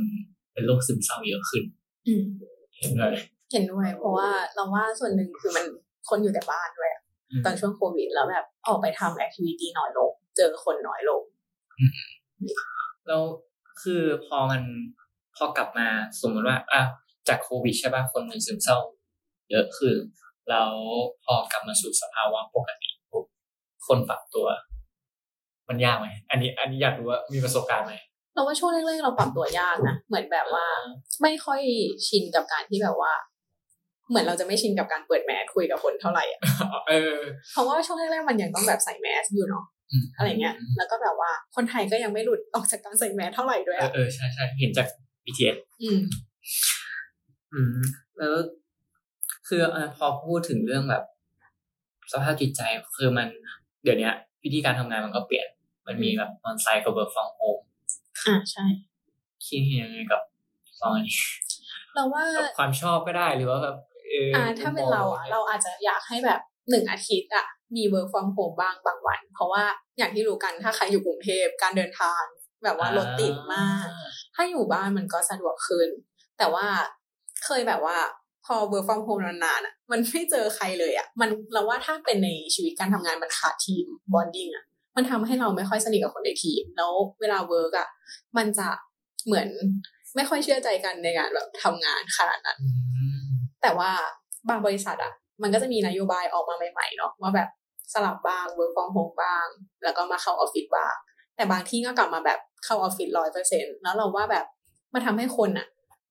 [0.53, 1.63] เป็นโรคซึมเศร้าเยอะขึ้น
[2.07, 2.23] อืม
[2.77, 3.15] เห็นเลย
[3.51, 5.65] เห็นด้วยเพราะว่าเราว่าส่วนหนึ่งคือมัน
[6.09, 7.03] คนอยู่แต่บ้านด้วยอะ
[7.45, 11.21] ตอนช่วงโควิดแล้วแบบออกไปทำแอคทิวิตี้น้อยลง เจอคนน้อยลง
[13.07, 13.21] แล้ว
[13.81, 14.61] คือพอมัน
[15.35, 15.87] พอกลับมา
[16.21, 16.81] สมมติว่าอะ
[17.27, 18.77] จากโควิดใช่ป่ะคนเป็นซึมเศร้า
[19.51, 19.95] เยอะขึ้น
[20.49, 20.73] แล้ว
[21.23, 23.25] พอกลับมาสู่สภาวะปกติปุ๊บ
[23.87, 24.47] คนปรับตัว
[25.69, 27.93] มันยากไหมอันนี้ อันนี้อยากรู้ว่ามีประสบการณ์ไหม
[28.33, 30.65] เราว่าช่วงแรกๆเราปรับตัวยากนะเหมือนแบบว่า
[31.21, 31.61] ไม่ค่อย
[32.07, 33.13] ชินกับการที่แบบว่า
[34.09, 36.39] เหมือนเราจะไม่ชินกับการเปิดแมสคุยกับคนเท่าไหร่อะ
[36.89, 37.15] เออ
[37.53, 39.65] เพราะว่าช่วงแรกๆมันยังต้องแบบใส่แมสอยู่เนาะ
[40.17, 44.87] อะไรเงี้ย แล้วก็แบบว่าคนไทยก็ยังไม่หลุดออกจากการใส่แมสเท่าไหร่ด้วยเอออะเออใช่ใช่เห็นจาก
[45.25, 45.99] BTS อืม
[47.53, 47.77] อืม
[48.17, 48.33] แล้ว
[49.47, 51.03] คือเอ่อพอพูดถึงเรื่องแบบ
[52.11, 52.61] สภาพจิตใจ
[52.97, 53.27] คือมัน
[53.83, 54.09] เดี๋ยวนี้
[54.43, 55.47] วิธีการทำงานมันก็เปลี่ยน
[55.87, 57.61] มันมีแบบออนไซต์กับ work from home
[58.27, 58.65] อ่าใช่
[59.47, 60.21] คิดเห็นยังไงกับ
[60.79, 61.17] สองอันนี้
[61.95, 67.45] เราว่าแบบความชอบก็ได้หรือว่าแบบเอออ่าอ่ถ้าเป็นเราอะ เราอาจจะอยากให้แบบหนึ่งอาทิตย์อะ
[67.75, 69.63] มี work from home บ้างบางวัน เพราะว่า
[69.97, 72.21] อย่างที่รู้กันถ้าใครอยู่กรุงเทพการเดินทาง
[72.63, 73.87] แบบว่ารถติดมาก
[74.35, 75.89] ถ้าอยู่บ้านมันก็สะดวกขึ้น
[76.37, 76.67] แต่ว่า
[77.45, 77.97] เคยแบบว่า
[78.45, 86.91] พอ work from home นานๆอะ มันไม่เจอใครเลยอะ มันเราว่าถ้าเป็นในชีวิตการทำงานมันขาดทีม bonding อะ มันทำให้เราไม่ค่อยสนิทกับคนในทีม แล้ว
[87.21, 87.87] เวลา work อะ
[88.37, 88.67] มันจะ
[89.25, 89.47] เหมือน
[90.15, 92.69] ไม่ค่อยเชื่อใจกันในการแบบทำงานขนาดนั้นอื
[93.17, 93.18] ม
[93.61, 93.91] แต่ว่า
[94.49, 97.49] บางบริษัทอะมันก็จะมีนโยบายออกมาใหม่ๆเนาะว่าแบบ
[97.93, 99.45] สลับบ้าง work from home บ้าง
[99.83, 100.95] แล้วก็มาเข้าออฟฟิศบ้าง
[101.35, 104.45] แต่บางที่ก็กลับมาแบบเข้าออฟฟิศร้อยเปอร์เซ็นแล้วเราว่าแบบ
[104.93, 105.67] มันทำให้คนอะ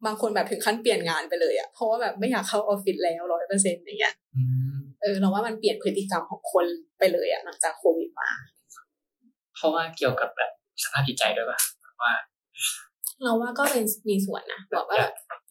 [0.07, 4.43] บางคนแบบถึงขั้นเปลี่ยนงานไปเลยอะเพราะว่าแบบไม่อยากเข้าออฟฟิศแล้วร้อยเปอร์เซ็นต์อย่างเงี้ยอื
[4.75, 6.67] มเออเราว่ามันเปลี่ยนพฤติกรรมของคน
[6.99, 8.31] ไปเลยอะหลังจากโควิดมา
[9.55, 10.51] เพราะว่าเกี่ยวกับแบบ
[10.83, 11.59] สภาพจิตใจด้วยป่ะ
[12.03, 12.13] ว่า
[13.23, 14.99] เราว่าก็เป็นมีส่วนนะแบบว่า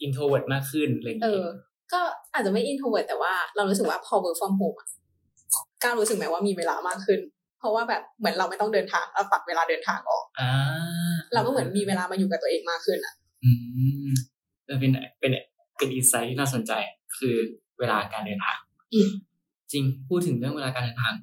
[0.02, 1.50] introvert มากขึ้นอะไรอย่างเอเงี้อย
[1.94, 2.02] ก็
[2.34, 4.90] อาจจะไม่ introvert แต่ว่าเรารู้สึกว่าพอ work from home อะ
[5.84, 7.20] ก้าวรู้สึกไหมว่ามีเวลามากขึ้น
[7.60, 10.52] เพราะว่าแบบเหมือนเราไม่ต้องเดินทางเราตัดเวลาเดินทางออกอ่า
[11.34, 13.52] เราก็เหมือนมีเวลามาอยู่กับตัวเองมากขึ้นอะอื
[14.08, 14.10] ม
[14.66, 15.32] เออเป็นเป็น
[15.78, 16.72] เป็น insight ที่น่าสนใจ
[17.18, 17.36] คือ
[17.80, 18.58] เวลาการเดินทาง
[18.94, 19.10] อืม
[19.72, 21.14] จริงพูดถึงเรื่องเวลาการเดินทาง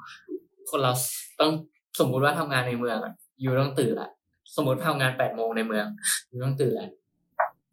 [0.71, 0.93] คนเรา
[1.41, 1.53] ต้อง
[2.01, 4.11] สมมุติว่าทำงานในเมืองอะอยู่ต้องตื่นละ
[4.57, 5.87] สมมติทำงานแปดโมงในเมือง
[6.29, 6.89] อยู่ต้องตื่นละ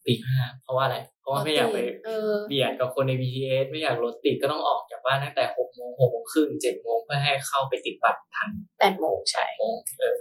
[0.06, 10.20] ตีห้าเพราะว่าอะไรเพ ราะว่าไม่อยากไปเออเบียดกับคนใน BTS ไม่อยากรถติดก็ต้องออกจากบ้านตั้งแต่หกโมงหกโมงครึ่งเจ็ดโมงเพื่อให้เข้าไปติดบัตรทันแปดโมงใช่โมงเออ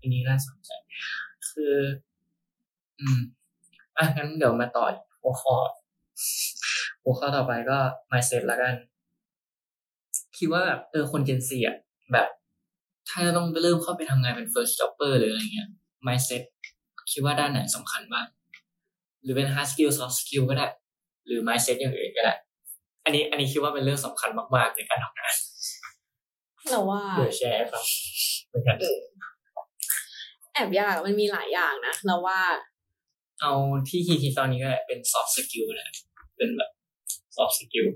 [0.00, 0.70] อันนี้น่าสนใจ
[1.48, 1.74] คือ
[3.00, 3.20] อืม
[3.98, 4.86] อะงั้นเดี๋ยวมาต่อ
[5.22, 5.54] หัวข้อ
[7.02, 7.78] หัวข้อต่อไปก็
[8.10, 8.74] mindset ละกัน
[10.38, 11.76] คิดว่าแบบเออคน Gen Z อะ
[12.12, 12.28] แบบ
[13.08, 15.68] ถ้าจะต้องเริ่มเข้าไปทำงานเป็น first jobber หรืออะไรเงี้ย
[16.06, 16.42] mindset
[17.12, 18.26] คิดว่าด้านไหนสำคัญบ้าง
[19.22, 20.66] หรือเป็น hard skill soft skill ก็ได้
[21.26, 22.34] หรือ mindset อย่างอื่นก็ได้
[23.04, 25.34] อันนี้อันนี้คิดว่าเป็นเรื่องสำคัญมากๆในการทำงาน
[26.70, 27.84] เราว่าเดี๋ยวแชร์ให้ฟัง
[28.48, 28.76] เหมือนกัน
[30.54, 32.40] แอบยากอะมันมีหลายอย่างนะเราว่า
[33.40, 33.52] เอา
[33.88, 35.88] ที่ฮิตๆตอนนี้ก็ได้เป็น soft skill นะ
[36.36, 36.70] เป็นแบบ
[37.36, 37.88] soft skill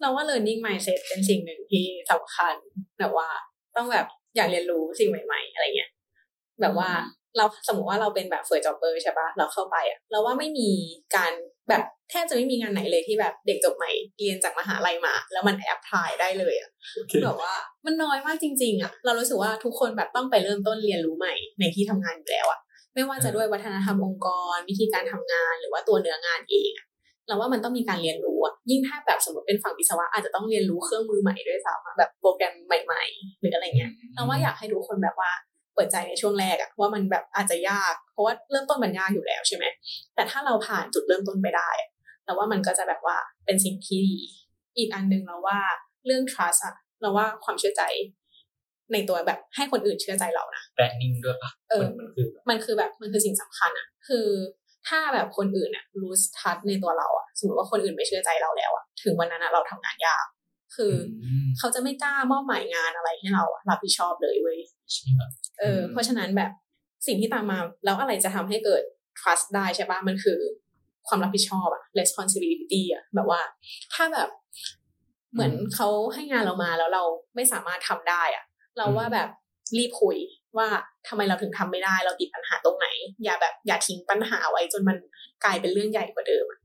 [0.00, 2.54] เราว่า learning mindset เป็นสิ่งหนึ่งที่สำคัญ
[2.98, 3.28] แบบว่า
[3.76, 5.90] ต้องแบบอยากเรียนรู้สิ่งใหม่ ๆ อะไรเงี้ย
[6.60, 6.90] แบบว่า
[7.36, 10.70] เราสมมติว่าเราเป็นแบบเฟิร์สจ็อบเบอร์ใช่ปะเราเข้าไปอะเราว่าไม่มี
[11.16, 11.32] การ
[11.68, 16.70] แบบแทบจะไม่มีงานไหนเลยที่แบบเด็กจบใหม่เรียนจากมหาลัยมา แล้วมันแอพพลายได้เลยอะ
[17.24, 17.52] แบบว่า
[17.86, 22.60] มันน้อยมากจริง ๆอะเรารู้สึกว่าทุกคนแบบต้องไปเริ่มต้นเรียนรู้ใหม่ในที่ทำงานอยู่แล้วอะ
[22.94, 26.86] ไม่ว่าจะด้วยวัฒนธรรมองค์กร วิธีการทำงานหรือว่าตัวเนื้องานเองอะ
[27.28, 35.30] เราว่ามันต้องมีการเรียนรู้อะยิ่งถ้าแบบสมมติเป็นฝั่งวิศวะอาจจะต้องเรียนรู้เครื่องมือใหม่ด้วยซ้ำอะแบบโปรแกรมใหม่ ๆ หรืออะไรเงี้ยเราว่าอยากให้ทุกคนแบบว่า
[35.74, 39.64] เปิดใจในช่วงแรกอะว่ามันแบบอาจจะยาก เพราะว่าเริ่มต้นมันยากอยู่แล้วใช่ไหม
[40.14, 41.90] แต่ถ้าเราผ่านจุดเริ่มต้นไปได้อะ
[42.24, 44.18] เราว่ามันก็จะแบบว่าเป็นสิ่งที่ดี
[44.76, 45.58] อีกอันหนึ่งเราว่า
[46.06, 47.82] เรื่อง trust อะเราว่าความเชื่อใจ
[48.92, 54.26] ในตัวแบบให้คนอื่นเชื่อใจเรานะแบรนดิ้งด้วยปะเออมันคือมันคือแบบมันคือสิ่งสำคัญอะคือ
[54.88, 60.24] ถ้าแบบคนอื่นอะรู้ทัดในตัวเราอะสมมติว่าคนอื่นไม่เชื่อใจเราแล้วอะถึงวันนั้นอะเราทำงานยาก
[60.76, 64.58] คืออมเขาจะไม่กล้ามอบหมายงานอะไรให้เราอะรับผิดชอบเลยเว้ย
[64.92, 65.22] ใช่ไหม
[65.58, 66.50] เอออืมเพราะฉะนั้นแบบ
[67.06, 68.82] สิ่งที่ตามมาแล้วอะไรจะทำให้เกิด
[69.20, 70.38] trust ได้ใช่ปะมันคือ
[71.08, 73.40] ความรับผิดชอบอะ responsibility อะแบบว่า
[73.94, 74.28] ถ้าแบบ
[75.32, 78.44] เหมือนเขาให้งานเรามาแล้วเราไม่สามารถทำได้อะ
[78.78, 79.28] เราว่าแบบ
[79.78, 80.16] รีบคุย
[80.58, 80.68] ว่า
[81.08, 82.86] ทำไมเราถึงทำไม่ได้ เราติดปัญหาตรงไหน
[83.24, 84.96] อย่าแบบอย่าทิ้งปัญหาไว้จนมัน
[85.44, 86.60] กลายเป็นเรื่องใหญ่กว่าเดิมอะ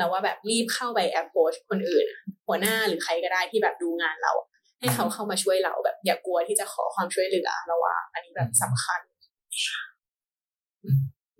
[0.00, 4.32] เราว่าแบบรีบเข้าไป approach คนอื่นอะหัวหน้าหรือใครก็ได้ที่แบบดูงานเรา
[4.80, 9.00] ให้เขาเข้ามาช่วยเราแบบอย่ากลัวที่จะขอความช่วยเหลือเราว่า อันนี้แบบสำคัญ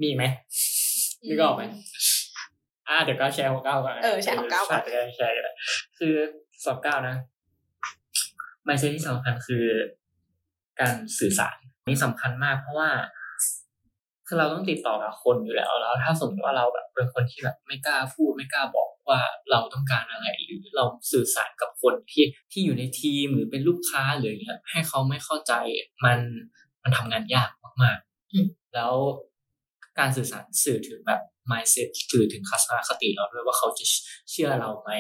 [0.03, 0.25] มีไหม
[1.29, 1.63] นึกออกไหม
[2.89, 5.55] อ่าเดี๋ยวก็แชร์ของเก้าก่อนนะเออแชร์ของเก้าก่อนแชร์แชร์กัน
[5.99, 6.15] คือ
[6.65, 7.17] สอบเก้านะ
[8.65, 9.65] ไมเซ็ตที่สำคัญคือ
[10.81, 11.57] การสื่อสาร
[11.89, 12.91] นี่สำคัญมากเพราะว่า
[14.33, 25.53] คือเราต้องติดต่อกับคนอยู่แล้วแล้ว ถ้าสมมติว่าเราแบบเป็นคนที่แบบไม่กล้าพูดไม่กล้าบอกว่าเราต้องการอะไร หรือเราสื่อสารกับคนที่ที่อยู่ในทีมหรือเป็นลูกค้าหรืออย่างเงี้ยให้เขาไม่เข้าใจ
[26.05, 26.19] มัน
[26.83, 27.51] มันทำงานยาก
[27.83, 27.99] มาก
[28.33, 28.95] อืมๆแล้ว
[29.99, 33.85] การสื่อสารสื่อถึงแบบ mindset สื่อถึงทัศนคติเราด้วยว่าเขาจะ
[34.31, 34.91] เชื่อเราไหม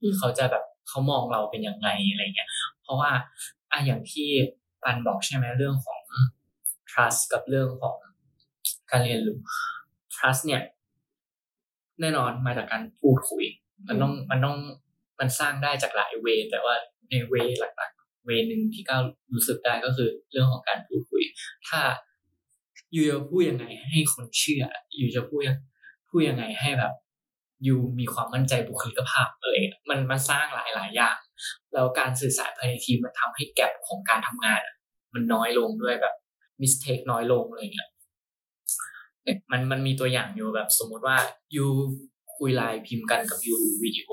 [0.00, 2.50] อืมเขาจะแบบเขามองเราเป็นยังไงอะไรเงี้ย
[2.82, 3.10] เพราะว่า
[3.72, 4.28] อะอย่างที่
[4.82, 6.00] ปันบอกใช่ไหมเรื่องของ
[6.90, 7.96] trust กับเรื่องของ
[8.90, 9.38] การเรียนรู้
[10.14, 10.62] trust เนี่ย
[12.00, 13.44] แน่นอนมาจากการพูดคุย
[13.88, 14.56] มันต้องมันต้อง
[15.18, 16.74] มันสร้างได้จากหลายเวย์แต่ว่า
[17.10, 19.02] ในเวย์หลักๆ เวย์หนึ่งที่ก้าว
[19.34, 21.22] รู้สึกได้ก็คือเรื่องของการพูดคุย
[21.68, 21.80] ถ้า
[22.92, 24.64] อยู่จะพูดยังไงให้คนเชื่อ
[24.96, 25.58] อยู่จะพูดยัง
[26.08, 26.92] พูดยังไงให้แบบ
[27.64, 31.16] อยู่มีความมั่นใจบุคลิกภาพอะไรเงี้ยมันมันสร้างหลายหลายๆอย่าง
[31.72, 34.74] แล้วการสื่อสารภายในทีมมันทำให้แกลบของการทำงานอะ
[35.14, 36.14] มันน้อยลงด้วยแบบ
[36.60, 37.90] มิสเทคน้อยลงอะไรเงี้ยเนี่ย
[39.52, 41.16] มันมันมีตัวอย่างอยู่แบบสมมุติว่า
[41.56, 41.66] ยู
[42.36, 44.10] คุยไลน์พิมพ์กันกับยูวิดีโอ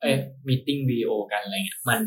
[0.00, 0.16] เอ้ย
[0.48, 2.00] มีติ้งวิดีโอกันอะไรเงี้ยมัน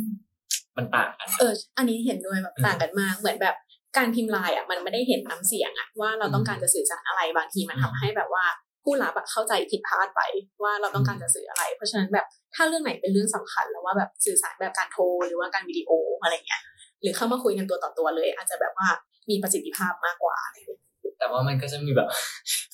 [0.78, 3.56] มันต่างกันเออ อันนี้เห็นด้วยแบบอืมต่างกันมากเหมือนแบบ
[3.98, 8.44] การพิมพ์ไลน์อะมันไม่ได้เห็นน้ำเสียงอะว่าเราต้องการจะสื่อสารอะไรบางทีมันอืมทำให้แบบว่า
[8.84, 10.22] ผู้รับอะเข้าใจผิดพลาดไป
[10.64, 12.26] ว่าเราต้องการจะสื่ออะไร เพราะฉะนั้นแบบ
[12.56, 16.62] ถ้าเรื่องไหนเป็นเรื่องสำคัญแล้วว่าแบบสื่อสารแบบการโทรหรือว่าการวิดีโออะไรเงี้ย
[17.02, 18.88] หรือเข้ามาคุยกันตัวต่อตัวเลย อาจจะแบบว่า
[19.30, 20.82] มีประสิทธิภาพมากกว่าอะไรเงี้ย
[21.20, 22.10] แต่ว่ามันก็จะมีแบบ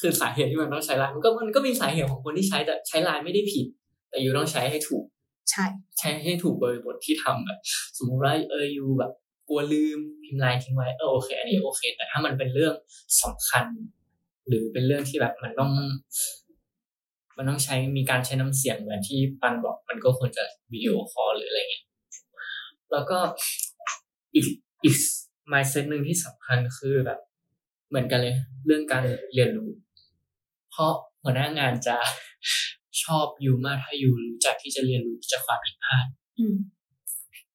[0.01, 3.65] คือสาเหตุที่มันต้องใช้ไลน์มันก็มันก็มีสาเหตุของคนที่ใช้แต่ใช้ไลน์ไม่ได้ผิด
[4.09, 5.03] แต่ you ต้องใช้ให้ถูก
[5.51, 5.65] ใช่
[5.99, 7.59] ใช้ให้ถูกบริบทที่ทำแบบ
[7.97, 9.11] สมมุติว่าเออ you แบบ
[9.49, 12.73] กลัวลืมพิมพ์ไลน์ทิ้งไว้เออโอเค อันนี้โอเค แต่ถ้ามันเป็นเรื่อง
[13.23, 13.65] สำคัญ
[14.47, 15.71] หรือเป็นเรื่องที่แบบมันต้อง
[17.37, 21.85] มันต้องใช้มีการใช้น้ำเสียงเหมือนที่ปันบอกมันก็ควรจะวิดีโอคอลหรืออะไรเงี้ย
[22.91, 23.17] แล้วก็
[24.35, 24.45] อีก
[24.83, 24.95] อีก
[25.51, 27.19] mindset หนึ่งที่สำคัญคือแบบ
[27.89, 29.69] เหมือนกันเลย เรื่องการเรียนรู้
[30.71, 30.93] เพราะ
[31.23, 31.97] หัวหน้างานจะ
[33.03, 36.05] ชอบยูมากถ้ายูรู้จักที่จะเรียนรู้จากความผิดพลาด
[36.39, 36.55] อืม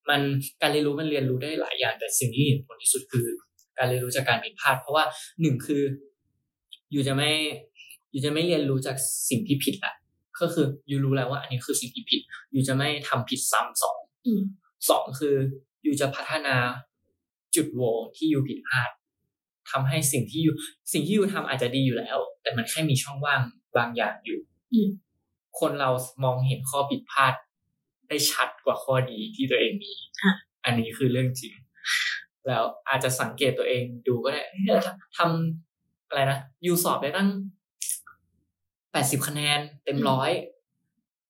[0.08, 0.20] มัน
[0.62, 3.26] การเรียนรู้มันเรียนรู้ได้หลายอย่าง แต่สิ่งที่เห็นผลที่สุดคือ
[3.78, 5.04] การเรียนรู้จากการผิดพลาด เพราะว่า
[5.40, 5.82] หนึ่งคือ
[6.92, 7.30] อยู่จะไม่
[8.10, 8.96] อยู่จะไม่เรียนรู้จาก
[9.30, 9.94] สิ่งที่ผิดละ
[10.40, 14.40] ก็คืออยู่รู้แล้วว่า อันนี้คือสิ่งที่ผิด อยู่จะไม่ทำผิดซ้ำสองอืม
[14.88, 15.34] สองคือ
[15.82, 16.56] อยู่จะพัฒนา
[17.54, 18.90] จุดโหว่ที่อยู่ผิดพลาด
[19.70, 20.54] ทำให้สิ่งที่อยู่
[20.92, 23.40] สิ่งที่อยู่ทำอาจจะดีอยู่แล้ว แต่มันแค่มีช่องว่าง
[23.76, 24.40] บางอย่างอยู่
[24.72, 24.88] อืม
[25.60, 25.90] คนเรา
[26.24, 27.34] มองเห็นข้อผิดพลาด
[28.08, 30.32] ได้ชัดกว่าข้อดีที่ตัวเองมีค่ะ
[30.64, 31.54] อันนี้คือเรื่องจริง
[32.46, 37.28] แล้วอาจจะสังเกตตัวเองดูก็ได้เฮ้ยทำทำอะไรนะยูสอบได้ตั้ง
[38.92, 40.30] แปดสิบคะแนนเต็มร้อย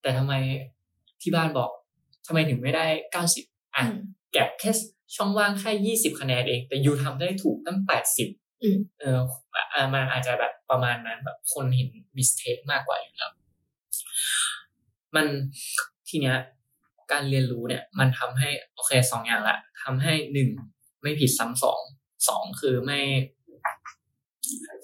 [0.03, 0.35] แต่ทำไม
[1.23, 1.71] ที่บ้านบอก
[2.27, 4.01] ทำไมถึงไม่ได้เก้าสิบอะอืม
[4.33, 4.71] แก็บแค่
[5.15, 8.29] ช่องว่างแค่ยี่สิบคะแนนเอง แต่ยูทำได้ถูกตั้งแปดสิบ
[8.63, 9.19] อืมเออ
[9.55, 13.33] อะมันอาจจะแบบประมาณนั้นแบบคนเห็นมิสเทคมากกว่าอยู่แล้ว
[15.17, 15.27] มัน
[16.09, 16.37] ทีเนี้ย
[17.13, 20.49] การเรียนรู้เนี่ย มันทำให้โอเคสองอย่างละทำให้หนึ่ง
[21.03, 21.81] ไม่ผิดซ้ำสอง
[22.29, 23.01] สองคือไม่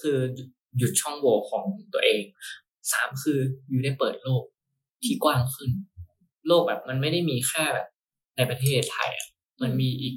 [0.03, 0.19] คือ
[0.79, 2.21] หยุดช่องโหว่ของตัวเอง
[2.93, 4.45] สามคืออยู่ได้เปิดโลก
[5.05, 5.71] ที่กว้างขึ้น
[6.47, 7.89] โลกแบบมันไม่ได้มีแค่แบบ
[8.37, 9.29] ในประเทศไทยอะ
[9.63, 10.15] มันมีอีก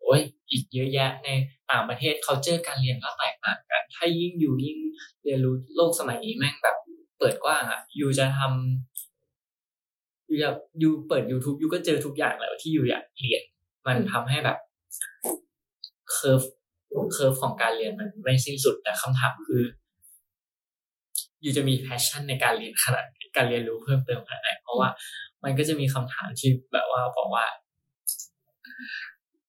[0.00, 1.28] โอ้ยอีกเยอะแยะใน
[1.70, 4.78] ต่างประเทศเขาเจอการเรียนก็แตกต่างกัน ถ้ายิ่งอยู่ยิ่ง
[5.22, 6.76] เรียนรู้โลกสมัยนี้แม่งแบบ
[7.18, 13.42] เปิดกว้างอะอยู่จะทำอยู่จะอยู่เปิด YouTube อยู่ก็เจอทุกอย่างแล้วที่อยู่อยากเรียน
[13.86, 14.58] มันทำให้แบบ
[16.12, 16.42] curve
[17.12, 19.62] curve ของการเรียนมันไม่สิ้นสุดแต่คำถามคือ
[21.42, 23.04] you จะมี passion ในการเรียนขนาด
[23.36, 24.88] การเรียนรู้เพิ่มเติมขนาดไหนเพราะว่า
[25.44, 27.44] มันก็จะมีคำถามที่แบบว่าบอกว่า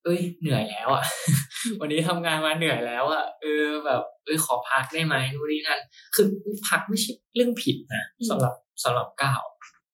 [0.03, 1.03] เอ้ยเหนื่อยแล้วอะ
[1.81, 5.79] วันนี้ทำงานมาเหนื่อยแล้วอะเออแบบเอ้ยขอพักได้ไหมนู่นนี่นั่น
[6.15, 6.27] คือ
[6.67, 9.41] พักไม่ใช่เรื่องผิดนะสำหรับสำหรับก้าว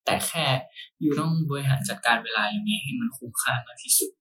[0.05, 0.45] แต่แค่
[1.01, 4.11] you ต้องบริหารจัดการเวลายังไงให้มันคุ้มค่ามากที่สุด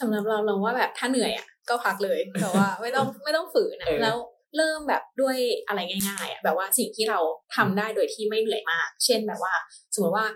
[0.00, 4.16] สำหรับเราเราว่าแบบถ้าเหนื่อยอะก็พักเลยแต่ว่าไม่ต้องไม่ต้องฝืนนะเออแล้ว
[4.56, 5.36] เริ่มแบบด้วย
[5.66, 7.18] อะไรง่ายๆอะแบบว่าสิ่งที่เรา
[7.56, 9.54] ทำได้โดยที่ไม่เหนื่อยมาก เช่นแบบว่า
[9.94, 10.26] สมมติว่า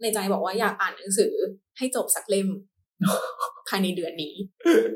[0.00, 1.34] ในใจบอกว่าอยากอ่านหนังสือ
[1.78, 2.48] ให้จบสักเล่ม
[3.68, 4.34] ภายในเดือนนี้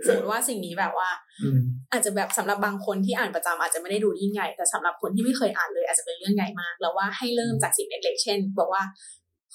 [0.06, 1.08] สมมติว่าสิ่งนี้แบบว่า
[1.42, 1.60] อืม
[1.92, 8.82] อาจจะแบบสำหรับบางคนที่อ่านประจำอาจจะไม่ได้ดูยิ่งใหญ่ แต่สำหรับคนที่ไม่เคยอ่านเลย อาจจะเป็นเรื่องใหญ่มาก แล้วว่าให้เริ่มจากสิ่งเล็กๆเช่น บอกว่า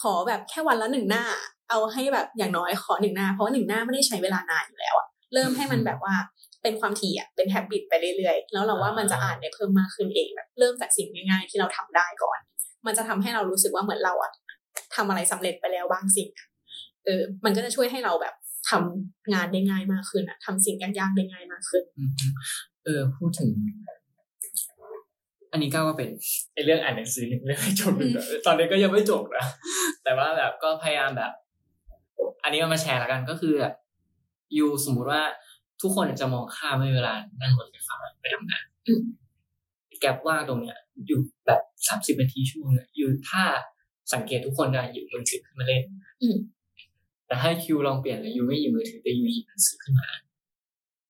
[0.01, 1.23] ขอแบบแค่วันละหนึ่งหน้า
[1.69, 6.15] เอาให้แบบอย่างน้อยขอหนึ่งหน้า เพราะว่าหนึ่งหน้าไม่ได้ใช้เวลานานอยู่แล้วอะเริ่มให้มันแบบว่า
[6.63, 12.39] เป็นความถี่อะเป็นแฮบบิตไปเรื่อยๆ แล้วเราว่ามันจะอ่านได้เพิ่มมากขึ้นเองแบบเริ่มจากสิ่งง่ายๆที่เราทำได้ก่อน
[12.85, 14.31] มันจะทำให้เรารู้สึกว่าเหมือนเราอะ
[14.95, 16.47] ทำอะไรสำเร็จไปแล้วบางสิ่งอะ
[17.05, 18.33] เออมันก็จะช่วยให้เราแบบ
[18.69, 22.11] ทำงานได้ง่ายมากขึ้นอะทำสิ่งยากๆได้ง่ายมากขึ้นอืม
[22.83, 23.49] เออพูดถึง
[25.51, 26.09] อันนี้ก้าวก็เป็น
[26.53, 29.45] ไอเรื่องอ่านหนังสือหนึ่งเรื่องให้จบหนึ่งอะตอนนี้ก็ยังไม่จบนะ
[30.03, 31.31] แต่ว่าแบบก็พยายามแบบ
[32.43, 33.73] อันนี้เอามาแชร์แล้วกันก็คือแบบ
[34.57, 35.21] ยูสมมุติว่า
[35.81, 39.01] ทุกคนจะมองข้ามไม่เวลานั่งรถไฟฟ้าไปทำงานอืม
[40.01, 43.43] แกลบว่างตรงเนี้ย อยู่แบบสามสิบนาทีชั่วโมงเนี่ยอยู่ถ้า
[44.13, 45.83] สังเกตทุกคนจะหยิบมือถือขึ้นมาเล่น
[46.21, 46.37] อืม
[47.33, 50.09] แต่ถ้าคิวลองเปลี่ยนเลยยูไม่หยิบมือถือแต่ยูหยิบหนังสือขึ้นมา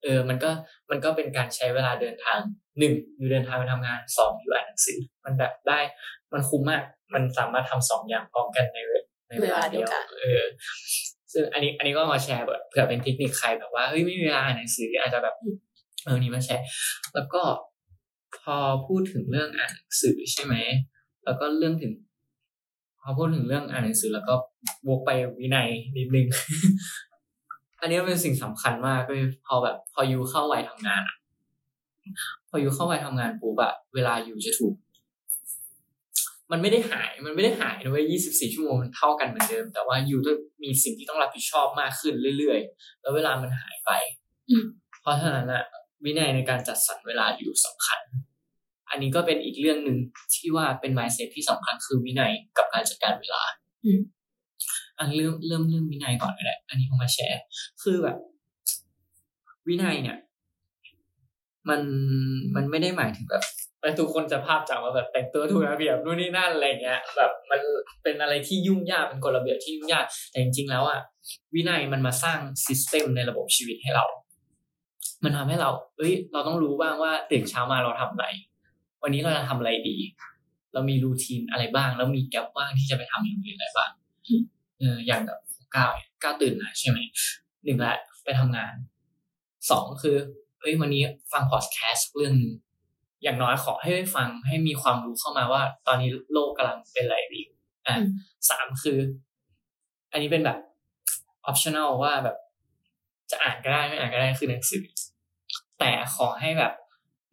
[0.03, 0.49] เออมันก็
[0.89, 2.39] มันก็เป็นการใช้เวลาเดินทาง
[2.79, 5.79] หนึ่งอยู่เดินทางไปทำงานสองอยู่อ่านหนังสือ มันแบบได้
[6.33, 6.83] มันคุ้มมาก
[7.13, 8.91] มันสามารถทำสองอย่างพร้อมกันในเว
[9.29, 10.43] ในเวลาเดียวเวลาเดียวกันเออ
[11.33, 15.35] ซึ่งอันนี้อันนี้ก็มาแชร์แบบเผื่อเป็นเทคนิคใครแบบว่าเฮ้ยไม่มีเวลาอ่านหนังสืออาจจะแบบ
[16.05, 16.65] เออนี่มาแชร์
[17.15, 17.41] แล้วก็
[18.39, 18.57] พอ
[18.87, 20.55] พูดถึงเรื่องอ่านหนังสือใช่ไหม
[21.25, 21.93] แล้วก็เรื่องถึง
[23.03, 24.33] พอพูดถึงเรื่องอ่านหนังสือแล้วก็
[24.87, 26.27] วกไปวินัยนิดนึง
[27.81, 31.17] อันนี้เป็นสิ่งสำคัญมากเลยพอแบบ พอยูเข้าวัยทำงานอะ
[32.49, 34.75] พอยูเข้าวัยทำงานปุ๊บอะเวลาอยู่จะถูก
[36.51, 43.91] มันไม่ได้หาย มันไม่ได้หายนะเว้ย24ชั่วโมงมันเท่ากันเหมือนเดิม แต่ว่ายูต้องมีสิ่งที่ต้องรับผิดชอบมากขึ้นเรื่อยๆ แล้วเวลามันหายไป
[44.49, 44.65] อืม
[45.01, 45.63] เพราะฉะนั้นอะ
[46.05, 47.99] วินัยในการจัดสรรเวลาอยู่สำคัญ
[48.93, 49.97] อันนี้ก็เป็นอีกเรื่องหนึ่ง
[50.35, 53.41] ที่ว่าเป็น mindset ที่สำคัญคือวินัยกับการจัดการเวลา
[53.85, 54.01] อืม
[54.97, 57.41] อันเริ่มเริ่มเรื่องวินัยก่อนก็ได้อันนี้ผมมาแชร์
[57.83, 58.17] คือแบบ
[59.67, 60.17] วินัยเนี่ย
[61.69, 61.81] มัน
[62.55, 63.43] มันไม่ได้หมายถึงแบบ
[63.81, 67.61] แต่ทุกคนจะภาพจำว่าแบบแต่งตัวถูกระเบียบนู่นนี่นั่นอะไรเงี้ย แบบมัน
[68.03, 70.99] เป็นอะไรที่ยุ่งยากเป็นกฎระเบียบที่ยุ่งยากแต่จริงๆแล้วอะ
[71.53, 74.05] วินัยมันมาสร้างซิสเต็มในระบบชีวิตให้เรา
[75.23, 78.25] มันทำให้เรา เอ้ย เราต้องรู้บ้างว่าตื่นเช้ามาเราทำอะไร
[79.03, 79.97] วันนี้เราจะทำอะไรดี
[80.73, 83.91] เรามีรูทีนอะไรบ้าง แล้วมีแกลบว่างที่จะไปทำอย่างอื่นอะไรบ้าง
[84.79, 85.39] เอออย่างแบบ
[85.75, 86.97] ก้าวเนี่ยก้าวตื่นมาใช่ไหม
[87.63, 88.73] หนึ่งละไปทำงาน
[89.69, 90.15] สองคือ
[90.59, 92.53] เอ้ยวันนี้ฟังพอดแคสต์เรื่องหนึ่ง
[93.23, 97.41] อย่างน้อยขอให้ได้ฟังให้มีความรู้เข้ามาว่า ตอนนี้โลกกำลังเป็นอะไรดี
[97.87, 98.05] อะอืม
[98.49, 98.99] สามคือ
[100.11, 100.57] อันนี้เป็นแบบ
[101.49, 102.37] optional ว่าแบบ
[103.31, 104.83] จะอ่านก็ได้ไม่อ่านก็ได้คือหนังสือ
[105.79, 106.73] แต่ขอให้แบบ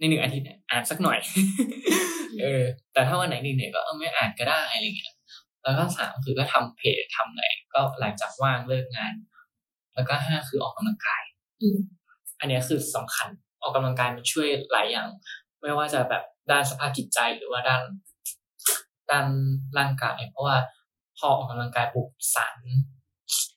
[0.01, 1.19] ในหนึ่งอาทิตย์เนี่ยอ่านสักหน่อย
[2.43, 5.15] เออ แต่ถ้าวันไหนเหนื่อยๆก็เออไม่อ่านก็ได้อะไรเงี้ย
[5.63, 9.15] แล้วก็สามคือก็ทำเพจทำอะไรก็หลังจากว่างเลิกงาน
[9.95, 11.23] แล้วก็ห้าคือออกกำลังกาย
[11.61, 11.79] อืม
[12.41, 13.29] อันเนี้ยคือสำคัญ
[13.63, 15.09] ออกกำลังกายมันช่วยหลายอย่าง
[15.63, 17.83] ไม่ว่าจะแบบด้านสภาพจิตใจหรือว่าด้าน
[19.11, 19.27] ด้าน
[19.79, 20.57] ร่างกาย เพราะว่า
[21.19, 22.57] พอออกกำลังกายปุ๊บสาร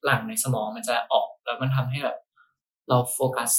[0.03, 2.17] หลั่งในสมองมันจะออกแล้วมันทำให้แบบ
[2.89, 3.51] เราโฟกัส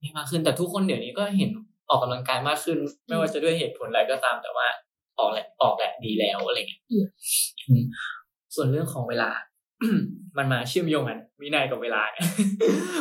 [0.00, 1.50] ได้มากขึ้นแต่ทุกคนเดี๋ยวนี้ก็เห็น
[1.92, 2.78] ออกกำลังกายมากขึ้น
[3.08, 4.66] ไม่ว่าจะด้วยเหตุผลอะไรก็ตาม แต่ว่า
[5.18, 7.04] ออกแหละออกแหละดีแล้วอะไรเงี้ยอืม
[7.68, 7.84] อืม
[8.54, 9.30] ส่วนเรื่องของเวลา
[10.38, 12.02] มันมาเชื่อมโยงกันวินัยกับเวลา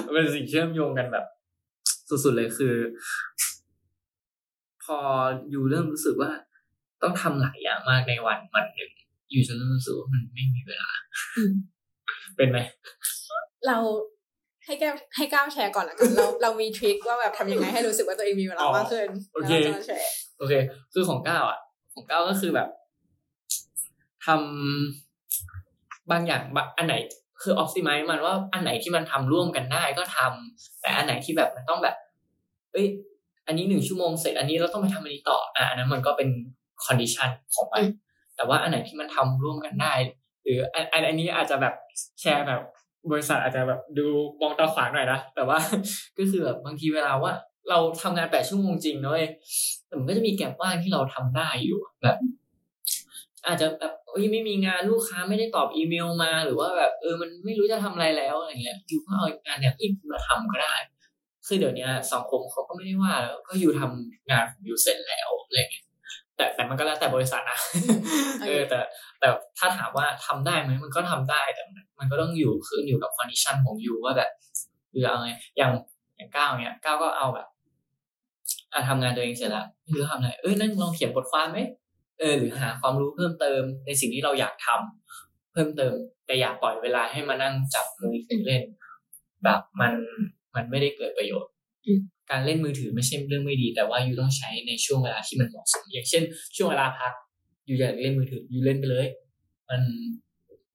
[0.06, 1.26] มันเป็นสิ่งเชื่อมโยงกันแบบ
[2.10, 2.76] สุดๆเลยคือ
[4.84, 4.98] พอ
[5.50, 6.32] อยู่เริ่มรู้สึกว่า
[7.04, 8.92] ต้องทำหลายอย่างมากในวันวันหนึ่ง
[9.30, 10.90] อยู่จะเริ่มรู้สึกว่ามันไม่มีเวลา
[11.38, 11.54] อืม
[12.38, 12.58] เป็นไหม
[13.68, 13.78] เรา
[14.66, 20.54] ให้แก้วให้ก้าวแชร์ก่อนละกันเราเรามีทริคว่าแบบทำยังไงให้รู้สึกว่าตัวเองมีเวลามากขึ้นโอเคแล้วราจะมาแชร์โอเค
[20.94, 21.60] คือของก้าวอะ
[21.94, 22.70] ของก้าวก็คือแบบ
[24.26, 26.96] ทำบางอย่างบางอันไหน
[27.42, 31.96] คือออ t ติ i ม e มันว่าอันไหนที่มันทำร่วมกันได้ก็ทำแต่อันไหนที่แบบมันต้องแบบ
[32.72, 32.88] เอ้ย
[33.48, 36.30] อันนี้หนึ่งชั่วโมงเสร็จอันนี้เราต้องไปทำอันนี้ต่ออะอันนั้นมันก็เป็น
[36.86, 37.84] condition ของมัน
[38.36, 39.94] แต่ว่าอันไหนที่มันทำร่วมกันได้
[40.44, 41.74] หรืออันอันอันนี้อาจจะแบบ
[42.22, 42.62] แชร์แบบ
[43.12, 44.06] บริษัทอาจจะแบบดู
[44.42, 45.58] มองตาขวางหน่อยนะแต่ว่า
[46.18, 47.34] ก็คือแบบบางทีเวลาว่า
[47.70, 49.28] เราทำงานแปดชั่วโมงจริงนะเว้ย
[49.88, 52.18] แต่มันก็จะมี gap ว่างที่เราทำได้อยู่แบบ
[53.48, 60.76] อาจจะแบบเอ้ยไม่มีงานลูกค้าไม่ได้ตอบอีเมลมา หรือว่าแบบเออมันไม่รู้จะทำอะไรแล้วอะไรเงี้ย you ก็เอางานอย่างอื่นมาทำก็ได้
[61.48, 65.86] คือเดี๋ยวนี้สังคมเขาก็ไม่ได้ว่าแล้วก็อยู่ทำงานของอยู่เสร็จแล้วอะไรเงี้ย
[66.36, 67.60] แต่แต่มันก็แล้วแต่บริษัทนะ
[68.46, 68.80] เออแต่
[69.22, 74.32] แต่ถ้าถามว่าทำได้ไหมมันก็ทำได้แต่มันมันก็ต้องอยู่ขึ้นอยู่กับ condition ของ you ว่าแบบ
[74.92, 75.72] คือเอาไงอย่าง
[76.16, 77.48] อย่างก้าวเนี่ยก้าวก็เอาแบบ
[78.74, 81.60] อะทำงานตัวเองเสร็จแล้วไม่รู้ทำอะไรเอ้ยนั่นลองเขียนบทความไหม
[82.20, 85.94] เออหรือหาความรู้เพิ่มเติมในสิ่งที่เราอยากทำเพิ่มเติม
[86.26, 88.64] แต่อยากปล่อยเวลาให้มานั่งจับมือถือเล่น
[89.44, 89.94] แบบมัน
[90.56, 91.52] มันไม่ได้เกิดประโยชน์
[91.86, 92.00] อืม
[92.30, 96.24] การเล่นมือถือไม่ใช่เรื่องไม่ดี แต่ว่ายูต้องใช้ในช่วงเวลาที่มันเหมาะสมอย่างเช่น
[96.56, 97.14] ช่วงเวลาพัก
[97.68, 99.08] ยูอยากเล่นมือถือยูเล่นไปเลย
[99.70, 99.82] มัน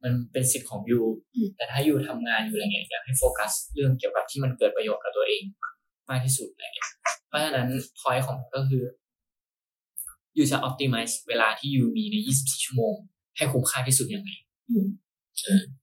[0.03, 1.01] มันเป็นสิทธิ์ของยู
[1.35, 5.43] อืมแต่ถ้ายูทำงานอยู่อะไรเงี้ยอยากให้โฟกัสเรื่องเกี่ยวกับที่มันเกิดประโยชน์กับตัวเอง
[6.11, 6.89] มากที่สุดอะไรเงี้ย
[7.29, 7.69] เพราะฉะนั้น
[7.99, 8.83] พอยของมันก็คือ
[10.37, 12.95] ยูจะ optimize เวลาที่ยูมีใน 24 ชั่วโมง
[13.37, 14.31] ให้คุ้มค่าที่สุดยังไง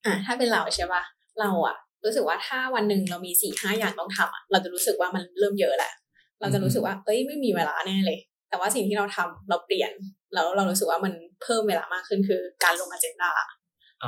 [0.05, 1.03] อะถ้าเป็นเราใช่ป่ะ
[1.39, 5.93] เราอะรู้สึกว่าถ้าวันหนึ่งเรามีสี่ห้าอย่างต้องทำอะเราจะรู้สึกว่ามันเริ่มเยอะแหละ
[6.41, 9.91] เราจะรู้สึกว่า เอ้ยไม่มีเวลาแน่เลย แต่ว่าสิ่งที่เราทำเราเปลี่ยน
[10.33, 11.13] แล้วเรารู้สึกว่ามัน
[11.43, 13.31] เพิ่มเวลามากขึ้นคือการลงอเจนดา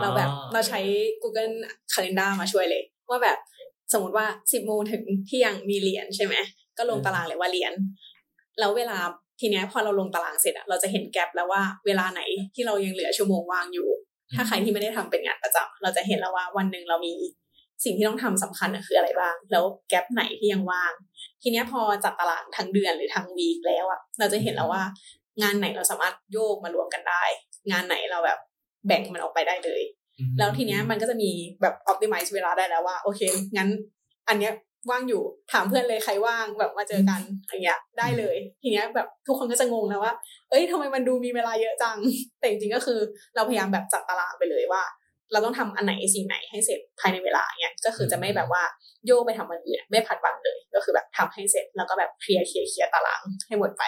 [0.02, 0.80] เราแบบเราใช้
[1.24, 1.54] Google
[1.94, 3.38] Calendar มาช่วยเลย ว่าแบบ
[3.94, 6.36] สมมติว่าสิบโมงถึงเที่ยงมีเรียนใช่ไหม
[6.78, 7.74] ก็ลงตารางเลยว่าเรียน
[8.60, 8.98] แล้วเวลา
[9.40, 12.22] ทีเนี้ยพอเราลงตารางเสร็จอะเราจะเห็นแกลบแล้วว่าเวลาไหน
[12.56, 13.90] ที่เรายังเหลือชั่วโมงว่างอยู่
[14.36, 17.14] ถ้าใครที่ไม่ได้ทำเป็นงานประจำเราจะเห็นแล้วว่าวันหนึ่งเรามี
[17.84, 20.94] สิ่งที่ต้องทำสำคัญอะคืออะไรบ้าง แล้วแกลบไหนที่ยังว่าง
[21.42, 24.84] ทีเนี้ยพอจัดตารางทั้งเดือนหรือทั้งวีคแล้วอะเราจะเห็นแล้วว่า
[25.42, 27.24] งานไหนเราสามารถโยกมารวมกันได้
[27.72, 28.40] งานไหนเราแบบ
[28.88, 29.82] แบ่งมันออกไปได้เลย
[30.20, 31.30] อืมแล้วทีเนี้ยมันก็จะมี
[31.62, 33.22] แบบ optimize เวลาได้แล้วว่า โอเค
[33.58, 33.70] งั้น
[34.30, 34.54] อันเนี้ย
[34.92, 40.14] ว่างอยู่ถามเพื่อนเลยใครว่างแบบมาเจอกันอย่างเงี้ยได้เลย ทีเนี้ยแบบทุกคนก็จะงงแล้วว่า
[40.50, 41.98] เอ้ยทำไมมันดูมีเวลาเยอะจัง
[42.40, 43.00] แต่จริงๆก็คือ
[43.36, 44.84] เราพยายามแบบจัดตารางไปเลยว่า
[45.32, 48.64] เราต้องทำอันไหนสิ่งไหนให้เสร็จภายในเวลาเนี้ยก็คือจะไม่แบบว่า
[49.06, 53.84] โยกไปทำอันอื่นไม่ผัดวันเลย ก็คือแบบทำให้เสร็จแล้วก็แบบเคลียร์เคลียร์เคลียร์ตารางให้หมดไป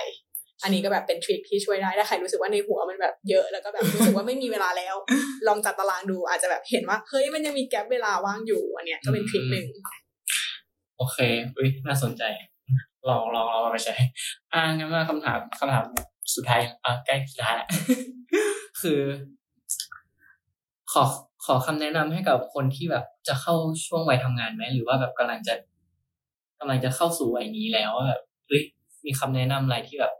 [0.63, 4.95] อันนี้ก็แบบเป็นทริคที่ช่วยได้ถ้าใครรู้สึกว่าในหัวมันแบบเยอะแล้วก็แบบรู้สึกว่าไม่มีเวลาแล้ว
[5.47, 9.65] ลองจัดตารางดูอาจจะแบบเห็นว่าเฮ้ยมันยังมีแกลบเวลาว่างอยู่อันเนี้ยก็เป็นทริคหนึ่ง
[10.97, 11.17] โอเค
[11.57, 12.23] อุ้ยน่าสนใจ
[13.09, 13.95] ลองลองลองเอาไปใช้
[14.53, 15.85] อ่างั้นมาคำถามคำถาม
[16.35, 17.67] สุดท้ายอ่าใกล้สุดท้ายแล้ว
[18.81, 19.01] คือ
[20.91, 21.03] ขอ
[21.45, 23.55] ขอคำแนะนำให้กับคนที่แบบจะเข้า
[23.85, 25.53] ช่วงวัยทำงานไหมหรือว่าแบบกำลังจะ
[26.59, 28.63] กำลังจะเข้าสู่วัยนี้แล้วว่าแบบเฮ้ย
[29.05, 30.13] มีคำแนะนำอะไรที่แบบ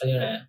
[0.00, 0.44] เขาเรียกอะไรนะ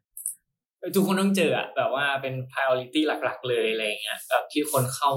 [0.80, 5.12] เออทุกคนต้องเจออะแบบว่าเป็น priority หลัก ๆ เลยอะไรอย่างเงี้ยแบบที่คนเข้า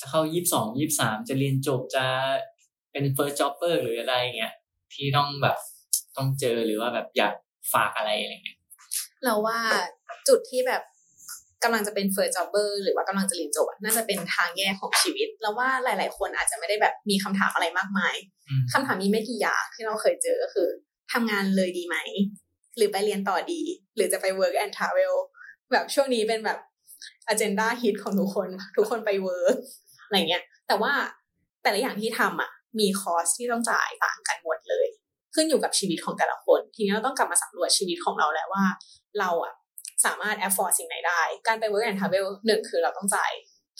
[0.00, 2.04] จะเข้ายี่สิบสองยี่สามจะเรียนจบจะ
[2.92, 4.54] เป็น first jobber หรืออะไรอย่างเงี้ย
[4.94, 5.56] ที่ต้องแบบ
[6.16, 7.34] ต้องเจอหรือว่าแบบอยาก
[7.72, 8.58] ฝากอะไรอะไรเงี้ย
[9.24, 9.58] เราว่า
[10.28, 10.82] จุดที่แบบ
[11.64, 18.14] กำลังจะเป็น first jobber หรือว่ากำลังจะเรียนจบอะน่าจะเป็นทางแยกของชีวิต แล้วว่าหลาย ๆ คนอาจจะไม่ได้แบบมีคำถามอะไรมากมาย
[18.48, 20.68] อืมคำถามมีไม่กี่อย่างที่เราเคยเจอก็คือ
[21.12, 21.96] ทำงานเลยดีไหม
[22.78, 23.62] หรือไปเรียนต่อดี
[23.96, 25.14] หรือจะไป work and travel
[25.72, 26.58] แบบช่วงนี้เป็นแบบ
[27.32, 29.56] agenda hit ของทุกคนทุกคนไป work
[30.06, 30.92] อะไรเงี้ย แต่ว่า
[31.62, 34.86] แต่ละอย่างที่ทำอะ มี cost ที่ต้องจ่ายต่างกันหมดเลย
[35.34, 38.64] ขึ้นอยู่กับชีวิตของแต่ละคน ทีนี้เราต้องกลับมาสำรวจชีวิตของเราแล้วว่า
[39.18, 39.54] เราอะ
[40.04, 43.32] สามารถ afford สิ่งไหนได้ การไป work and travel หนึ่งคือเราต้องจ่าย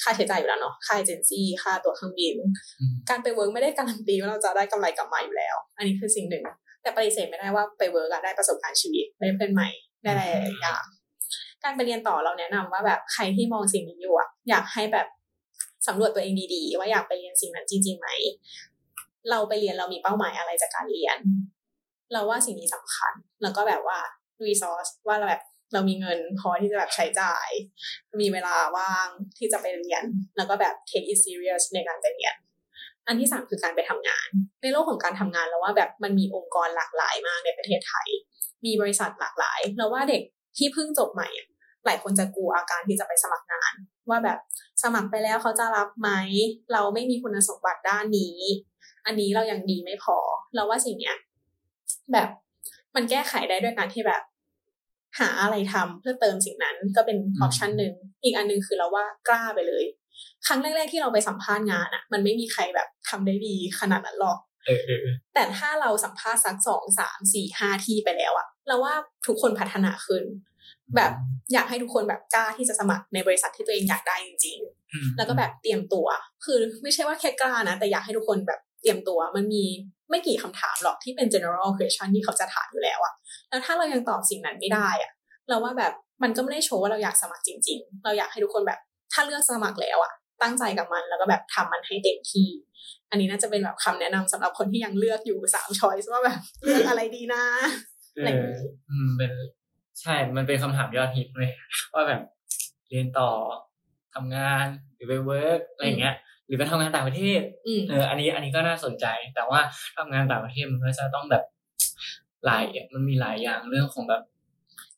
[0.03, 2.34] ค่าใช้จ่ายอยู่แล้วเนาะ ค่าเอเจนซี่ ค่าตั๋วเครื่องบิน
[2.80, 6.44] อืมการไป work ไม่ได้การันตีว่าเราจะได้กำไรกลับมาอยู่แล้ว อันนี้คือสิ่งหนึ่ง
[6.83, 9.68] แต่ปฏิเสธไม่ได้ว่าไป work อะได้ประสบการณ์ชีวิตได้เพื่อนใหม่
[10.03, 10.85] ได้หลายๆอย่าง
[11.64, 15.07] การไปเรียนต่อเราแนะนำว่าแบบใครที่มองสิ่งนี้อยู่อะอยากให้แบบ
[15.87, 18.09] สำรวจตัวเองดีๆ ว่าอยากไปเรียนสิ่งนั้นจริงๆไหม
[19.31, 21.18] เราไปเรียนเรามีเป้าหมายอะไรจากการเรียน
[22.12, 23.12] เราว่าสิ่งนี้สำคัญ
[23.43, 23.99] แล้วก็แบบว่า
[24.47, 27.49] resource ว่าเราแบบเรามีเงินพอที่จะแบบใช้จ่าย
[28.20, 29.09] มีเวลาว่าง
[29.39, 30.03] ที่จะไปเรียน
[30.37, 32.35] แล้วก็แบบ take it serious ในการไปเรียน
[33.09, 34.28] อันที่สามคือการไปทำงาน
[34.62, 38.09] ในโลกของการทำงานแล้วว่าแบบมันมีองค์กรหลากหลายมากในประเทศไทย
[38.64, 40.22] มีบริษัทหลากหลายแล้วว่าเด็ก
[40.56, 41.48] ที่เพิ่งจบใหม่อะ
[41.86, 43.72] หลายคนจะกลัวอาการที่จะไปสมัครงาน
[44.09, 44.38] ว่าแบบ
[44.82, 46.11] สมัครไปแล้วเขาจะรับไหม
[46.72, 48.38] เราไม่มีคุณสมบัติด้านนี้
[49.06, 50.16] อันนี้เรายังดีไม่พอ
[50.54, 51.16] เราว่าสิ่งเนี้ย
[52.12, 52.28] แบบ
[52.94, 54.22] มันแก้ไขได้ด้วยการที่แบบ
[55.18, 59.84] หาอะไรทำเพื่อเติมสิ่งนั้นก็เป็นออปชันหนึ่งอีกอันหนึ่งคือเราว่ากล้าไปเลย
[60.47, 68.95] ครั้งแรกๆที่เราไปสัมภาษณ์งานอะมันไม่มีใครแบบทำได้ดีขนาดนั้นหรอกเออเออแต่ถ้าเราสัมภาษณ์สักสองสามสี่ห้าที่ไปแล้วอะเราว่า
[69.26, 70.24] ทุกคนพัฒนาขึ้น
[70.97, 71.12] แบบ
[71.53, 74.59] อยากให้ทุกคนแบบกล้าที่จะสมัครในบริษัทที่ตัวเองอยากได้จริง
[74.89, 76.07] ๆ แล้วก็แบบเตรียมตัว
[76.45, 79.64] คือไม่ใช่ว่าแค่กล้านะ แต่อยากให้ทุกคนแบบเตรียมตัวมันมี
[80.11, 83.14] ไม่กี่คำถามหรอกที่เป็น general question ที่เขาจะถามอยู่แล้วอะ
[83.49, 85.12] แล้วถ้าเรายังตอบสิ่งนั้นไม่ได้อะ
[85.49, 88.80] เราว่าแบบมันก็ไม่ได้โชว์ว่าเราอยากสมัครจริง ๆ เราอยากให้ทุกคนแบบ
[89.12, 90.12] ถ้าเลือกสมัครแล้วอะ
[90.43, 92.49] ตั้งใจกับมัน แล้วก็แบบทำมันให้เต็มที่
[93.11, 97.45] อันนี้น่าจะเป็นแบบคำแนะนำสำหรับคนที่ยังเลือกอยู่สาม choice ว่าแบบเลือกอะไรดีนะ
[98.16, 98.49] เออ
[98.89, 99.32] อืมเป็น
[100.01, 101.51] ใช่ มันเป็นคำถามยอดฮิตเลย
[101.95, 102.20] ว่าแบบ
[102.89, 103.30] เรียนต่อ
[104.14, 106.14] ทำงานหรือไป work อะไรเงี้ย
[106.47, 109.61] หรือไปทำงานต่างประเทศอืมเอออันนี้อันนี้ก็น่าสนใจ แต่ว่า
[109.97, 111.45] ทำงานต่างประเทศมันก็จะต้องแบบ
[112.47, 112.64] หลาย
[112.95, 114.22] มันมีหลายอย่างเรื่องของแบบ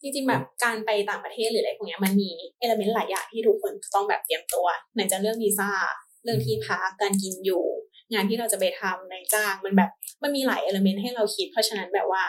[0.03, 5.71] จริงๆแบบการไปต่างประเทศหรืออะไรพวกเนี้ยมันมีเอลเมนต์หลายอย่างที่ทุกคนต้องแบบเตรียมตัวไหนจะเรื่องวีซ่า
[6.25, 7.65] เรื่องที่พักการกินอยู่
[8.13, 9.91] งานที่เราจะไปทำในจ้างมันแบบ
[10.23, 12.25] มันมีหลายเอลเมนต์ให้เราคิด เพราะฉะนั้นแบบว่า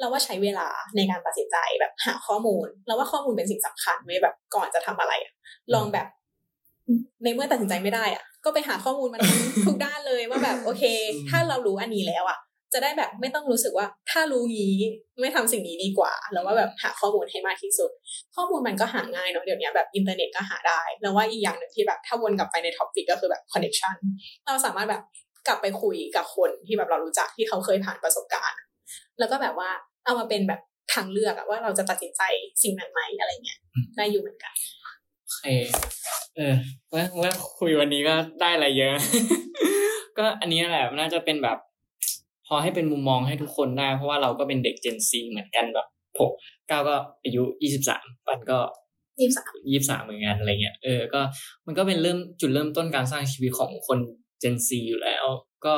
[0.00, 5.32] เราว่าใช้เวลาในการตัดสินใจแบบหาข้อมูล เราว่าข้อมูลเป็นสิ่งสำคัญไว้ยแบบก่อนจะทำอะไรอะ
[5.74, 6.06] ลองแบบ
[7.24, 10.82] ในเมื่อตัดสินใจไม่ได้อะก็ไปหาข้อมูลมาทั้งทุกด้านเลยว่าแบบโอเค
[11.14, 12.38] อืมถ้าเรารู้อันนี้แล้วอะ
[12.72, 14.74] จะได้แบบไม่ต้องรู้สึกว่า ถ้ารู้งี้
[15.20, 17.90] ไม่ทำสิ่งนี้ดีกว่า แล้วว่าแบบหาข้อมูลให้มากที่สุด
[18.36, 23.96] ข้อมูลมันก็หาง่ายเนาะเดี๋ยวนี้แบบอินเทอร์เน็ตก็หาได้ แล้วว่าอีกอย่างหนึ่งที่แบบถ้าวนกลับไปใน topic ก็คือแบบคอนเน c t ชัน
[24.46, 25.02] เราสามารถแบบ
[25.46, 28.60] กลับไปคุยกับคนที่แบบเรารู้จักที่เขาเคยผ่านประสบการณ์
[29.18, 29.70] แล้วก็แบบว่า
[30.04, 30.60] เอามาเป็นแบบ
[30.94, 32.22] ทางเลือกอะว่าเราจะตัดสินใจ
[32.62, 34.54] สิ่งนั้นไหมอะไรเงี้ยอืมได้อยู่เหมือนกัน
[35.24, 35.44] โอเค
[36.36, 36.54] เออ
[36.94, 38.94] ว่าว่าคุยวันนี้ก็ได้อะไรเยอะ
[40.18, 41.58] ก็อันนี้แหละน่าจะเป็นแบบ
[42.48, 45.86] พอให้เป็นมุมมองให้ทุกคนได้ เพราะว่าเราก็เป็นเด็ก Gen Z เหมือนกันแบบ
[46.18, 46.30] ผม
[46.70, 48.58] ก้าวก็อายุยี่สิบสามปันก็
[49.20, 51.20] ยี่สิบสามยี่สามเหมือนกันอะไรเงี้ยเออก็
[51.66, 53.98] มันก็เป็นเริ่มจุดเริ่มต้นการสร้างชีวิตของคน
[54.42, 55.24] Gen Z อยู่แล้ว
[55.64, 55.74] ก็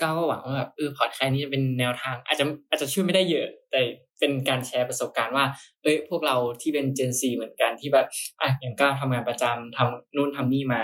[0.00, 3.80] ก้าวก็หวังว่าแบบเออพอดแคสต์นี้จะเป็นแนวทาง อาจจะอาจจะช่วยไม่ได้เยอะ แต่
[4.20, 5.44] เป็นการแชร์ประสบการณ์ว่า
[5.82, 8.06] เอ้ยพวกเราที่เป็น Gen Z เหมือนกันที่แบบ
[8.40, 10.82] อะอย่างก้าวทำงานประจำทำนู่นทำนี่มา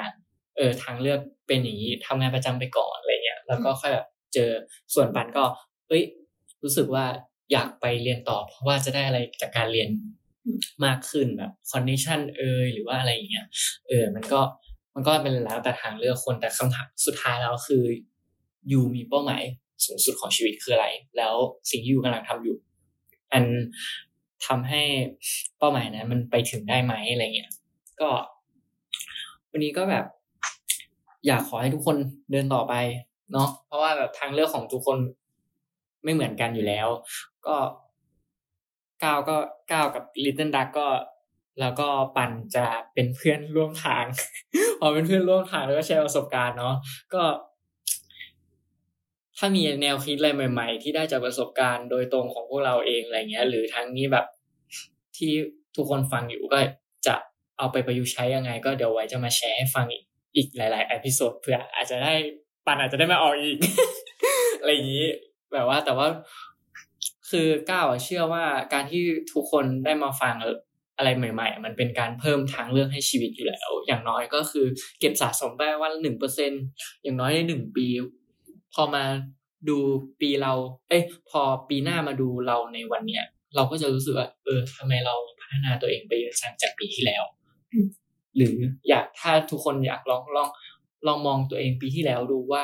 [0.56, 4.50] เออทางเลือกเป็นอย่างนี้ทำงานประจำไปก่อนอะไรเงี้ยแล้วก็ค่อยแบบ เจอ
[4.94, 5.44] ส่วนปันก็
[5.88, 6.02] เอ้ย
[6.62, 7.04] รู้สึกว่า
[7.52, 9.88] อยากไปเรียนต่อ เพราะว่าจะได้อะไรจากการเรียน
[10.84, 13.46] มากขึ้นแบบคอนเนคชันเอยหรือว่าอะไรอย่างเงี้ย
[13.88, 14.40] เออ มันก็
[14.94, 17.82] มันก็เป็นแล้วแต่ทางเลือกคนแต่คำถามสุดท้ายแล้วคือ
[18.68, 19.42] อยู่มีเป้าหมาย
[19.84, 21.34] สูงสุดของชีวิตคืออะไร แล้ว
[21.70, 22.56] สิ่งที่อยู่กำลังทำอยู่
[23.32, 23.44] อัน
[24.46, 24.82] ทำให้
[25.58, 27.50] เป้าหมายนั้นมันไปถึงได้ไหมอะไรเงี้ย
[28.00, 28.10] ก็
[29.50, 30.04] วันนี้ก็แบบ
[31.26, 31.96] อยากขอให้ทุกคน
[32.30, 32.74] เดินต่อไป
[33.32, 34.98] เนาะเพราะว่าแบบทางเลือกของทุกคน
[36.04, 36.88] ไม่เหมือนกันอยู่แล้ว
[37.46, 37.56] ก็
[39.04, 39.36] ก้าวก็
[39.72, 40.88] ก้าวกับ Little Duck ก็
[41.60, 44.04] แล้วก็ปันจะเป็นเพื่อนร่วมทาง
[44.80, 46.74] พอเป็นเพื่อนร่วมทางแล้วก็แชร์ประสบการณ์เนาะ
[47.14, 47.22] ก็
[49.38, 54.26] ถ้ามีแนวคิดอะไรใหม่ ๆ ที่ได้จากประสบการณ์โดยตรงของพวกเราเองอะไรเงี้ย หรือทั้งนี้แบบ
[55.16, 55.32] ที่
[55.76, 56.58] ทุกคนฟังอยู่ก็
[57.06, 57.14] จะ
[57.58, 60.04] เอาไปประยุกต์ใช้ยังไง ก็เดี๋ยวไว้จะมาแชร์ให้ฟังอีก
[60.36, 62.14] อีกหลายๆอพิโซดเพื่ออาจจะได้
[62.66, 63.58] ปันอาจจะได้มาออกอีก
[64.60, 65.06] อะไรอย่างนี้
[65.52, 66.08] แบบว่าแต่ว่า
[67.30, 69.02] คือก้าวอะเชื่อว่าการที่
[69.32, 70.34] ทุกคนได้มาฟัง
[70.96, 74.66] อะไรใหม่ ๆ มันเป็นการเพิ่มทางเลือกให้ชีวิตอยู่แล้ว อย่างน้อยก็คือ
[75.00, 76.52] เก็บสะสมได้วันละหนึ่งเปอร์เซ็น
[77.02, 77.86] อย่างน้อยในหนึ่งปี
[78.74, 79.04] พอมา
[79.68, 79.78] ดู
[80.20, 80.52] ปีเรา
[80.88, 83.24] เอ้ยพอปีหน้ามาดูเราในวันเนี้ย
[83.56, 87.24] เราก็จะรู้สึกว่า เออทำไมเราพัฒนาตัวเองไปเยอะจังจากปีที่แล้ว
[87.72, 87.88] อืม
[88.36, 88.56] หรือ
[88.88, 90.48] อยากถ้าทุกคนอยากลองลอง
[91.06, 92.62] ลองมองตัวเองปีที่แล้วดูว่า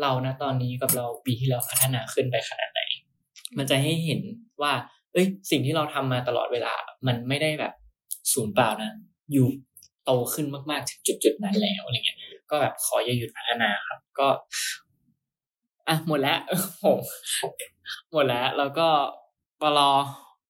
[0.00, 2.80] เรานะตอนนี้กับเราปีที่แล้วพัฒนาขึ้นไปขนาดไหน
[3.58, 4.20] มันจะให้เห็น
[4.62, 4.72] ว่า
[5.12, 6.74] เอ้ย สิ่งที่เราทำมาตลอดเวลา
[7.06, 7.72] มันไม่ได้แบบ
[8.32, 8.92] ศูนย์เปล่านะ
[9.32, 9.46] อยู่
[10.04, 12.18] โตขึ้นมากๆถึงจุดๆนั้นแล้วอะไรเงี้ย
[12.50, 14.28] ก็แบบขออย่าหยุดพัฒนาครับ ก็
[15.88, 16.84] อะหมดแล้วโอ้โห
[18.12, 18.88] หมดแล้ว แล้วก็
[19.60, 19.90] ปรอ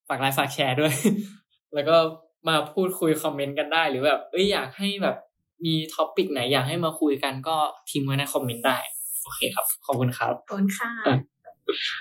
[0.08, 0.94] ฝากไลค์ฝากแชร์ด้วย
[1.74, 1.96] แล้วก็
[2.48, 5.16] มาพูดคุยคอมเมนต์กันได้หรือแบบเอ้ยอยากให้แบบ
[5.64, 7.56] มี topic ไหนอยากให้มาคุยกันก็
[7.90, 8.78] ทิ้งไว้ในคอมเมนต์ได้
[9.22, 11.14] โอเคครับ ขอบคุณครับขอบคุณค่ะอะ